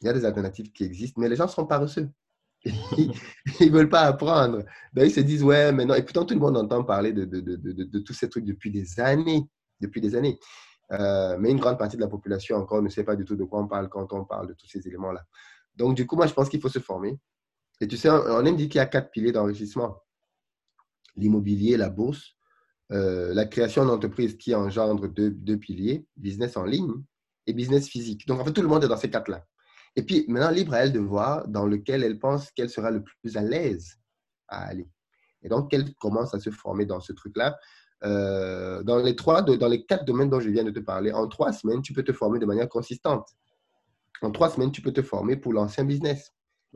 Il 0.00 0.06
y 0.06 0.08
a 0.08 0.12
des 0.12 0.24
alternatives 0.24 0.70
qui 0.72 0.84
existent, 0.84 1.20
mais 1.20 1.28
les 1.28 1.36
gens 1.36 1.48
sont 1.48 1.66
paresseux. 1.66 2.10
ils 2.64 3.12
ne 3.60 3.70
veulent 3.70 3.88
pas 3.88 4.02
apprendre. 4.02 4.64
Ben, 4.92 5.06
ils 5.06 5.12
se 5.12 5.20
disent, 5.20 5.42
ouais, 5.42 5.72
mais 5.72 5.84
non. 5.84 5.94
Et 5.94 6.02
pourtant, 6.02 6.24
tout 6.24 6.34
le 6.34 6.40
monde 6.40 6.56
entend 6.56 6.82
parler 6.82 7.12
de, 7.12 7.24
de, 7.24 7.40
de, 7.40 7.56
de 7.56 7.98
tous 8.00 8.14
ces 8.14 8.28
trucs 8.28 8.44
depuis 8.44 8.70
des 8.70 9.00
années. 9.00 9.48
Depuis 9.80 10.00
des 10.00 10.14
années. 10.14 10.38
Euh, 10.92 11.36
mais 11.38 11.50
une 11.50 11.60
grande 11.60 11.78
partie 11.78 11.96
de 11.96 12.02
la 12.02 12.08
population 12.08 12.56
encore 12.56 12.82
ne 12.82 12.88
sait 12.88 13.04
pas 13.04 13.16
du 13.16 13.24
tout 13.24 13.36
de 13.36 13.44
quoi 13.44 13.60
on 13.60 13.68
parle 13.68 13.88
quand 13.88 14.12
on 14.12 14.24
parle 14.24 14.48
de 14.48 14.54
tous 14.54 14.66
ces 14.66 14.86
éléments-là. 14.86 15.24
Donc, 15.76 15.94
du 15.94 16.06
coup, 16.06 16.16
moi, 16.16 16.26
je 16.26 16.34
pense 16.34 16.48
qu'il 16.48 16.60
faut 16.60 16.68
se 16.68 16.78
former. 16.78 17.18
Et 17.80 17.88
tu 17.88 17.96
sais, 17.96 18.10
on 18.10 18.44
aime 18.44 18.56
dire 18.56 18.68
qu'il 18.68 18.78
y 18.78 18.80
a 18.80 18.86
quatre 18.86 19.10
piliers 19.10 19.32
d'enrichissement. 19.32 20.02
L'immobilier, 21.16 21.76
la 21.76 21.90
bourse, 21.90 22.36
euh, 22.92 23.32
la 23.34 23.46
création 23.46 23.84
d'entreprise 23.84 24.36
qui 24.36 24.54
engendre 24.54 25.08
deux, 25.08 25.30
deux, 25.30 25.56
piliers, 25.56 26.06
business 26.16 26.56
en 26.56 26.64
ligne 26.64 26.92
et 27.46 27.52
business 27.52 27.88
physique. 27.88 28.26
Donc, 28.26 28.40
en 28.40 28.44
fait, 28.44 28.52
tout 28.52 28.62
le 28.62 28.68
monde 28.68 28.84
est 28.84 28.88
dans 28.88 28.96
ces 28.96 29.10
quatre-là. 29.10 29.44
Et 29.96 30.02
puis, 30.02 30.24
maintenant, 30.28 30.50
libre 30.50 30.74
à 30.74 30.78
elle 30.78 30.92
de 30.92 30.98
voir 30.98 31.46
dans 31.48 31.66
lequel 31.66 32.02
elle 32.02 32.18
pense 32.18 32.50
qu'elle 32.52 32.70
sera 32.70 32.90
le 32.90 33.02
plus 33.02 33.36
à 33.36 33.42
l'aise 33.42 33.98
à 34.48 34.66
aller. 34.66 34.88
Et 35.42 35.48
donc, 35.48 35.70
qu'elle 35.70 35.94
commence 35.94 36.34
à 36.34 36.40
se 36.40 36.50
former 36.50 36.86
dans 36.86 37.00
ce 37.00 37.12
truc-là. 37.12 37.56
Euh, 38.02 38.82
dans 38.82 38.98
les 38.98 39.16
trois, 39.16 39.42
dans 39.42 39.68
les 39.68 39.86
quatre 39.86 40.04
domaines 40.04 40.28
dont 40.28 40.40
je 40.40 40.50
viens 40.50 40.64
de 40.64 40.70
te 40.70 40.80
parler, 40.80 41.12
en 41.12 41.26
trois 41.28 41.52
semaines, 41.52 41.80
tu 41.80 41.92
peux 41.92 42.02
te 42.02 42.12
former 42.12 42.38
de 42.38 42.46
manière 42.46 42.68
consistante. 42.68 43.28
En 44.20 44.30
trois 44.30 44.50
semaines, 44.50 44.72
tu 44.72 44.82
peux 44.82 44.92
te 44.92 45.02
former 45.02 45.36
pour 45.36 45.52
l'ancien 45.52 45.84
business. 45.84 46.32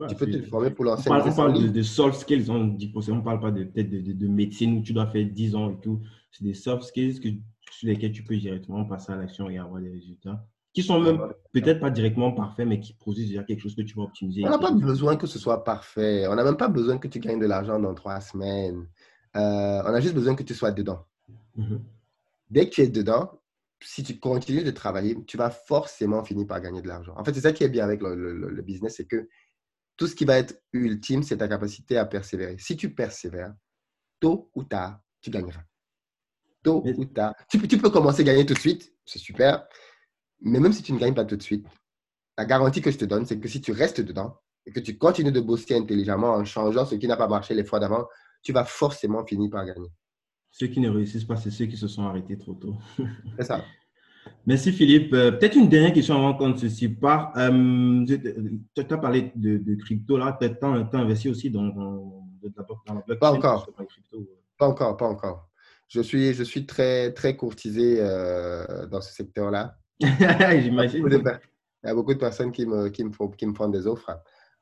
Tu 0.07 0.15
peux 0.15 0.29
te 0.29 0.41
former 0.43 0.69
pour 0.71 0.85
l'ancien 0.85 1.15
business. 1.15 1.33
On 1.33 1.37
parle 1.37 1.71
de, 1.71 1.81
soft 1.81 2.19
skills, 2.19 2.49
on 2.49 2.77
on 2.95 3.15
ne 3.15 3.21
parle 3.21 3.39
pas 3.39 3.51
de, 3.51 3.63
de, 3.63 4.13
de, 4.13 4.27
médecine 4.27 4.77
où 4.77 4.81
tu 4.81 4.93
dois 4.93 5.07
faire 5.07 5.25
10 5.25 5.55
ans 5.55 5.71
et 5.71 5.79
tout. 5.79 6.01
C'est 6.31 6.43
des 6.43 6.53
soft 6.53 6.83
skills 6.83 7.19
que, 7.19 7.29
sur 7.71 7.87
lesquels 7.87 8.11
tu 8.11 8.23
peux 8.23 8.37
directement 8.37 8.85
passer 8.85 9.11
à 9.11 9.15
l'action 9.15 9.49
et 9.49 9.57
avoir 9.57 9.81
des 9.81 9.89
résultats 9.89 10.45
qui 10.73 10.83
sont 10.83 10.99
même 10.99 11.19
peut-être 11.51 11.79
pas 11.79 11.89
directement 11.89 12.31
parfaits, 12.31 12.67
mais 12.67 12.79
qui 12.79 12.93
produisent 12.93 13.29
déjà 13.29 13.43
quelque 13.43 13.61
chose 13.61 13.75
que 13.75 13.81
tu 13.81 13.95
vas 13.95 14.03
optimiser. 14.03 14.45
On 14.45 14.49
n'a 14.49 14.59
pas 14.59 14.71
besoin 14.71 15.17
que 15.17 15.27
ce 15.27 15.39
soit 15.39 15.63
parfait. 15.63 16.27
On 16.27 16.35
n'a 16.35 16.43
même 16.43 16.57
pas 16.57 16.67
besoin 16.67 16.97
que 16.97 17.07
tu 17.07 17.19
gagnes 17.19 17.39
de 17.39 17.47
l'argent 17.47 17.79
dans 17.79 17.93
trois 17.93 18.21
semaines. 18.21 18.87
Euh, 19.35 19.81
on 19.83 19.93
a 19.93 19.99
juste 19.99 20.13
besoin 20.13 20.35
que 20.35 20.43
tu 20.43 20.53
sois 20.53 20.71
dedans. 20.71 21.05
Mhm. 21.55 21.81
Dès 22.49 22.69
que 22.69 22.75
tu 22.75 22.81
es 22.81 22.87
dedans, 22.87 23.31
si 23.81 24.03
tu 24.03 24.19
continues 24.19 24.63
de 24.63 24.71
travailler, 24.71 25.17
tu 25.25 25.37
vas 25.37 25.49
forcément 25.49 26.23
finir 26.23 26.45
par 26.47 26.61
gagner 26.61 26.81
de 26.81 26.87
l'argent. 26.87 27.13
En 27.17 27.23
fait, 27.23 27.33
c'est 27.33 27.41
ça 27.41 27.53
qui 27.53 27.63
est 27.63 27.69
bien 27.69 27.83
avec 27.83 28.01
le, 28.01 28.61
business, 28.61 28.95
c'est 28.97 29.07
que 29.07 29.27
tout 29.99 30.07
ce 30.07 30.15
qui 30.15 30.23
va 30.23 30.37
être 30.37 30.63
ultime, 30.71 31.23
c'est 31.23 31.37
ta 31.37 31.49
capacité 31.49 31.97
à 31.97 32.05
persévérer. 32.05 32.55
Si 32.57 32.77
tu 32.77 32.95
persévères, 32.95 33.53
tôt 34.21 34.49
ou 34.55 34.63
tard, 34.63 35.01
tu 35.19 35.29
gagneras. 35.29 35.63
Tôt 36.63 36.81
ou 36.85 37.03
tard. 37.03 37.35
Tu, 37.49 37.59
tu, 37.67 37.77
peux 37.77 37.89
commencer 37.89 38.21
à 38.21 38.23
gagner 38.23 38.45
tout 38.45 38.53
de 38.53 38.59
suite, 38.59 38.93
c'est 39.05 39.19
super. 39.19 39.67
Mais 40.39 40.61
même 40.61 40.71
si 40.71 40.83
tu 40.83 40.93
ne 40.93 40.99
gagnes 40.99 41.13
pas 41.13 41.25
tout 41.25 41.35
de 41.35 41.43
suite, 41.43 41.67
la 42.37 42.45
garantie 42.45 42.81
que 42.81 42.91
je 42.91 42.97
te 42.97 43.03
donne, 43.03 43.25
c'est 43.25 43.41
que 43.41 43.49
si 43.49 43.59
tu 43.59 43.73
restes 43.73 43.99
dedans 43.99 44.37
et 44.65 44.71
que 44.71 44.79
tu 44.79 44.97
continues 44.97 45.33
de 45.33 45.41
bosser 45.41 45.75
intelligemment 45.75 46.31
en 46.31 46.45
changeant 46.45 46.85
ce 46.85 46.95
qui 46.95 47.05
n'a 47.05 47.17
pas 47.17 47.27
marché 47.27 47.53
les 47.53 47.65
fois 47.65 47.81
d'avant, 47.81 48.07
tu 48.41 48.53
vas 48.53 48.63
forcément 48.63 49.25
finir 49.25 49.49
par 49.49 49.65
gagner. 49.65 49.89
Ceux 50.49 50.67
qui 50.67 50.79
ne 50.79 50.89
réussissent 50.89 51.25
pas, 51.25 51.35
c'est 51.35 51.51
ceux 51.51 51.65
qui 51.65 51.75
se 51.75 51.89
sont 51.89 52.03
arrêtés 52.03 52.37
trop 52.37 52.53
tôt. 52.53 52.77
C'est 53.37 53.43
ça. 53.43 53.65
Merci 54.45 54.71
Philippe. 54.71 55.13
Euh, 55.13 55.31
peut-être 55.31 55.55
une 55.55 55.69
dernière 55.69 55.93
question 55.93 56.15
avant 56.15 56.33
qu'on 56.33 56.49
ne 56.49 56.57
se 56.57 56.69
sépare. 56.69 57.33
Euh, 57.37 58.05
tu 58.05 58.81
as 58.89 58.97
parlé 58.97 59.31
de, 59.35 59.75
crypto 59.75 60.17
là. 60.17 60.37
Tu 60.39 60.47
as, 60.47 60.67
investi 60.93 61.29
aussi 61.29 61.49
dans, 61.49 61.63
dans, 61.63 62.25
dans 62.41 62.51
la 62.57 62.63
blockchain 62.63 63.15
Pas 63.19 63.31
encore. 63.31 63.69
Pas 64.57 64.67
encore, 64.67 64.97
pas 64.97 65.07
encore. 65.07 65.49
Je 65.87 66.01
suis, 66.01 66.33
je 66.33 66.43
suis 66.43 66.65
très, 66.65 67.13
très 67.13 67.35
courtisé 67.35 67.97
euh, 67.99 68.85
dans 68.87 69.01
ce 69.01 69.13
secteur-là. 69.13 69.77
J'imagine. 69.99 71.07
Il 71.07 71.87
y 71.87 71.89
a 71.89 71.95
beaucoup 71.95 72.13
de 72.13 72.19
personnes 72.19 72.51
qui 72.51 72.65
me, 72.65 72.89
qui 72.89 73.03
me, 73.03 73.11
font, 73.11 73.29
qui 73.29 73.45
me 73.45 73.53
font 73.53 73.69
des 73.69 73.87
offres. 73.87 74.11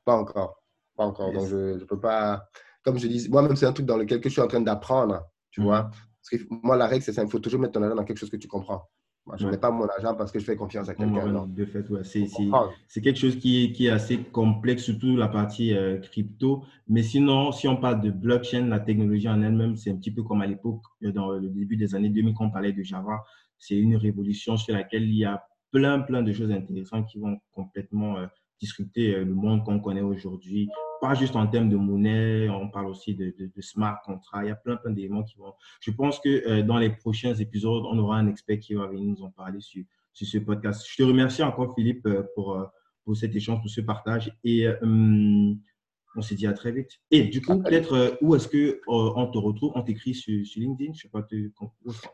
Pas 0.06 0.16
encore. 0.16 0.64
Pas 0.96 1.06
encore. 1.06 1.34
Donc, 1.34 1.48
je 1.48 1.80
ne 1.80 1.84
peux 1.84 2.00
pas. 2.00 2.48
Comme 2.84 2.98
je 2.98 3.08
dis, 3.08 3.28
moi-même, 3.30 3.56
c'est 3.56 3.66
un 3.66 3.74
truc 3.74 3.86
dans 3.86 3.98
lequel 3.98 4.22
je 4.24 4.30
suis 4.30 4.42
en 4.42 4.48
train 4.48 4.62
d'apprendre. 4.62 5.28
Tu 5.52 5.62
vois 5.62 5.84
mhm. 5.84 5.92
Parce 5.92 6.44
que 6.44 6.48
moi, 6.50 6.78
la 6.78 6.88
règle, 6.88 7.04
c'est 7.04 7.14
ça. 7.14 7.24
Il 7.24 7.30
faut 7.30 7.40
toujours 7.40 7.60
mettre 7.60 7.74
ton 7.74 7.84
argent 7.84 7.96
dans 7.96 8.04
quelque 8.06 8.18
chose 8.18 8.30
que 8.30 8.38
tu 8.38 8.48
comprends. 8.48 8.88
Moi, 9.28 9.36
je 9.38 9.46
ne 9.46 9.52
mets 9.52 9.58
pas 9.58 9.72
mon 9.72 9.86
argent 9.86 10.16
parce 10.16 10.32
que 10.32 10.40
je 10.40 10.46
fais 10.46 10.56
confiance 10.56 10.88
à 10.88 10.96
quelqu'un. 10.96 11.46
de 11.48 11.66
fait, 11.66 11.86
c'est 12.04 13.02
quelque 13.02 13.20
chose 13.20 13.38
qui 13.38 13.66
est, 13.66 13.72
qui 13.74 13.88
est, 13.88 13.90
assez 13.90 14.20
complexe, 14.20 14.84
surtout 14.84 15.18
la 15.18 15.28
partie 15.28 15.76
euh, 15.76 16.00
crypto. 16.00 16.64
Mais 16.88 17.04
sinon, 17.04 17.52
si 17.52 17.68
on 17.68 17.76
parle 17.76 18.00
de 18.00 18.10
blockchain, 18.10 18.68
la 18.68 18.80
technologie 18.80 19.28
en 19.28 19.42
elle-même, 19.42 19.76
c'est 19.76 19.92
un 19.92 19.98
petit 19.98 20.12
peu 20.12 20.24
comme 20.24 20.42
à 20.42 20.48
l'époque, 20.48 20.82
euh, 21.04 21.12
dans 21.12 21.32
le 21.32 21.50
début 21.50 21.76
des 21.76 21.94
années 21.94 22.10
2000, 22.10 22.36
quand 22.36 22.46
on 22.46 22.52
parlait 22.52 22.72
de 22.72 22.82
Java. 22.84 23.22
C'est 23.60 23.76
une 23.76 23.98
révolution 23.98 24.56
sur 24.56 24.74
laquelle 24.74 25.04
il 25.04 25.18
y 25.18 25.26
a 25.26 25.44
plein, 25.72 26.00
plein 26.00 26.22
de 26.22 26.32
choses 26.32 26.52
intéressantes 26.52 27.08
qui 27.08 27.20
vont 27.20 27.38
complètement 27.52 28.18
euh, 28.18 28.28
discuter 28.60 29.16
euh, 29.16 29.24
le 29.24 29.34
monde 29.34 29.64
qu'on 29.64 29.80
connaît 29.80 30.02
aujourd'hui, 30.02 30.70
pas 31.00 31.14
juste 31.14 31.36
en 31.36 31.46
termes 31.48 31.70
de 31.70 31.76
monnaie, 31.76 32.50
on 32.50 32.70
parle 32.70 32.88
aussi 32.88 33.14
de, 33.14 33.34
de, 33.38 33.62
smart 33.62 34.02
contracts, 34.04 34.46
il 34.46 34.50
y 34.50 34.52
a 34.52 34.56
plein, 34.56 34.78
plein 34.78 34.92
d'éléments 34.92 35.24
qui 35.24 35.38
vont... 35.38 35.54
Je 35.80 35.92
pense 35.92 36.20
que 36.20 36.48
euh, 36.48 36.64
dans 36.64 36.78
les 36.78 36.90
prochains 36.90 37.36
épisodes, 37.36 37.84
on 37.90 37.98
aura 38.00 38.18
un 38.18 38.28
expert 38.28 38.60
qui 38.60 38.74
va 38.74 38.88
venir 38.88 39.04
nous 39.04 39.24
en 39.24 39.30
parler 39.30 39.60
sur, 39.60 39.84
sur 40.14 40.28
ce 40.28 40.40
podcast. 40.40 40.86
Je 40.90 40.96
te 40.98 41.04
remercie 41.04 41.44
encore, 41.44 41.76
Philippe, 41.76 42.06
euh, 42.08 42.24
pour, 42.34 42.66
pour 43.04 43.16
cet 43.16 43.36
échange, 43.36 43.62
pour 43.62 43.70
ce 43.70 43.82
partage 43.82 44.32
et 44.44 44.68
on 44.82 46.22
s'est 46.22 46.36
dit 46.36 46.48
à 46.48 46.54
très 46.54 46.72
vite. 46.72 46.90
Et 47.12 47.26
du 47.26 47.42
coup, 47.44 47.62
peut-être, 47.62 48.18
où 48.22 48.36
est-ce 48.36 48.48
qu'on 48.48 49.28
te 49.28 49.38
retrouve? 49.38 49.72
On 49.76 49.84
t'écrit 49.84 50.16
sur, 50.16 50.46
sur, 50.48 50.62
LinkedIn? 50.62 50.94
Je 50.94 51.02
sais 51.02 51.10
pas, 51.10 51.22
tu, 51.22 51.54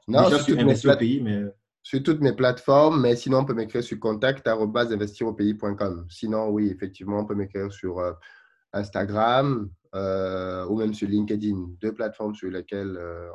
non, 0.10 0.24
déjà 0.26 0.40
sur 0.40 0.92
au 0.92 0.98
pays, 0.98 1.22
mais 1.22 1.44
sur 1.84 2.02
toutes 2.02 2.22
mes 2.22 2.34
plateformes, 2.34 3.02
mais 3.02 3.16
sinon, 3.18 3.40
on 3.40 3.46
peut 3.46 3.54
m'écrire 3.54 3.84
sur 3.84 4.00
contact.investiropayes.com. 4.00 6.08
Sinon, 6.10 6.50
oui, 6.50 6.70
effectivement, 6.70 7.20
on 7.20 7.26
peut 7.26 7.36
m'écrire 7.36 7.72
sur 7.72 8.00
euh, 8.00 8.14
Instagram 8.72 9.70
euh, 9.94 10.66
ou 10.68 10.78
même 10.78 10.94
sur 10.94 11.10
LinkedIn, 11.10 11.72
deux 11.82 11.94
plateformes 11.94 12.34
sur 12.34 12.50
lesquelles 12.50 12.96
euh, 12.98 13.30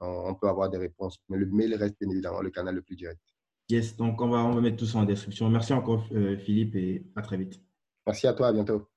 on, 0.00 0.34
peut 0.36 0.48
avoir 0.48 0.70
des 0.70 0.78
réponses. 0.78 1.18
Mais 1.28 1.36
le 1.36 1.46
mail 1.46 1.74
reste 1.74 1.96
bien 2.00 2.08
évidemment 2.08 2.40
le 2.40 2.50
canal 2.50 2.76
le 2.76 2.82
plus 2.82 2.96
direct. 2.96 3.20
Yes, 3.68 3.96
donc 3.96 4.20
on 4.20 4.28
va, 4.28 4.38
on 4.38 4.54
va 4.54 4.60
mettre 4.60 4.76
tout 4.76 4.86
ça 4.86 4.98
en 4.98 5.04
description. 5.04 5.50
Merci 5.50 5.72
encore, 5.72 6.06
Philippe, 6.06 6.76
et 6.76 7.04
à 7.16 7.22
très 7.22 7.36
vite. 7.36 7.60
Merci 8.06 8.26
à 8.26 8.34
toi, 8.34 8.48
à 8.48 8.52
bientôt. 8.52 8.93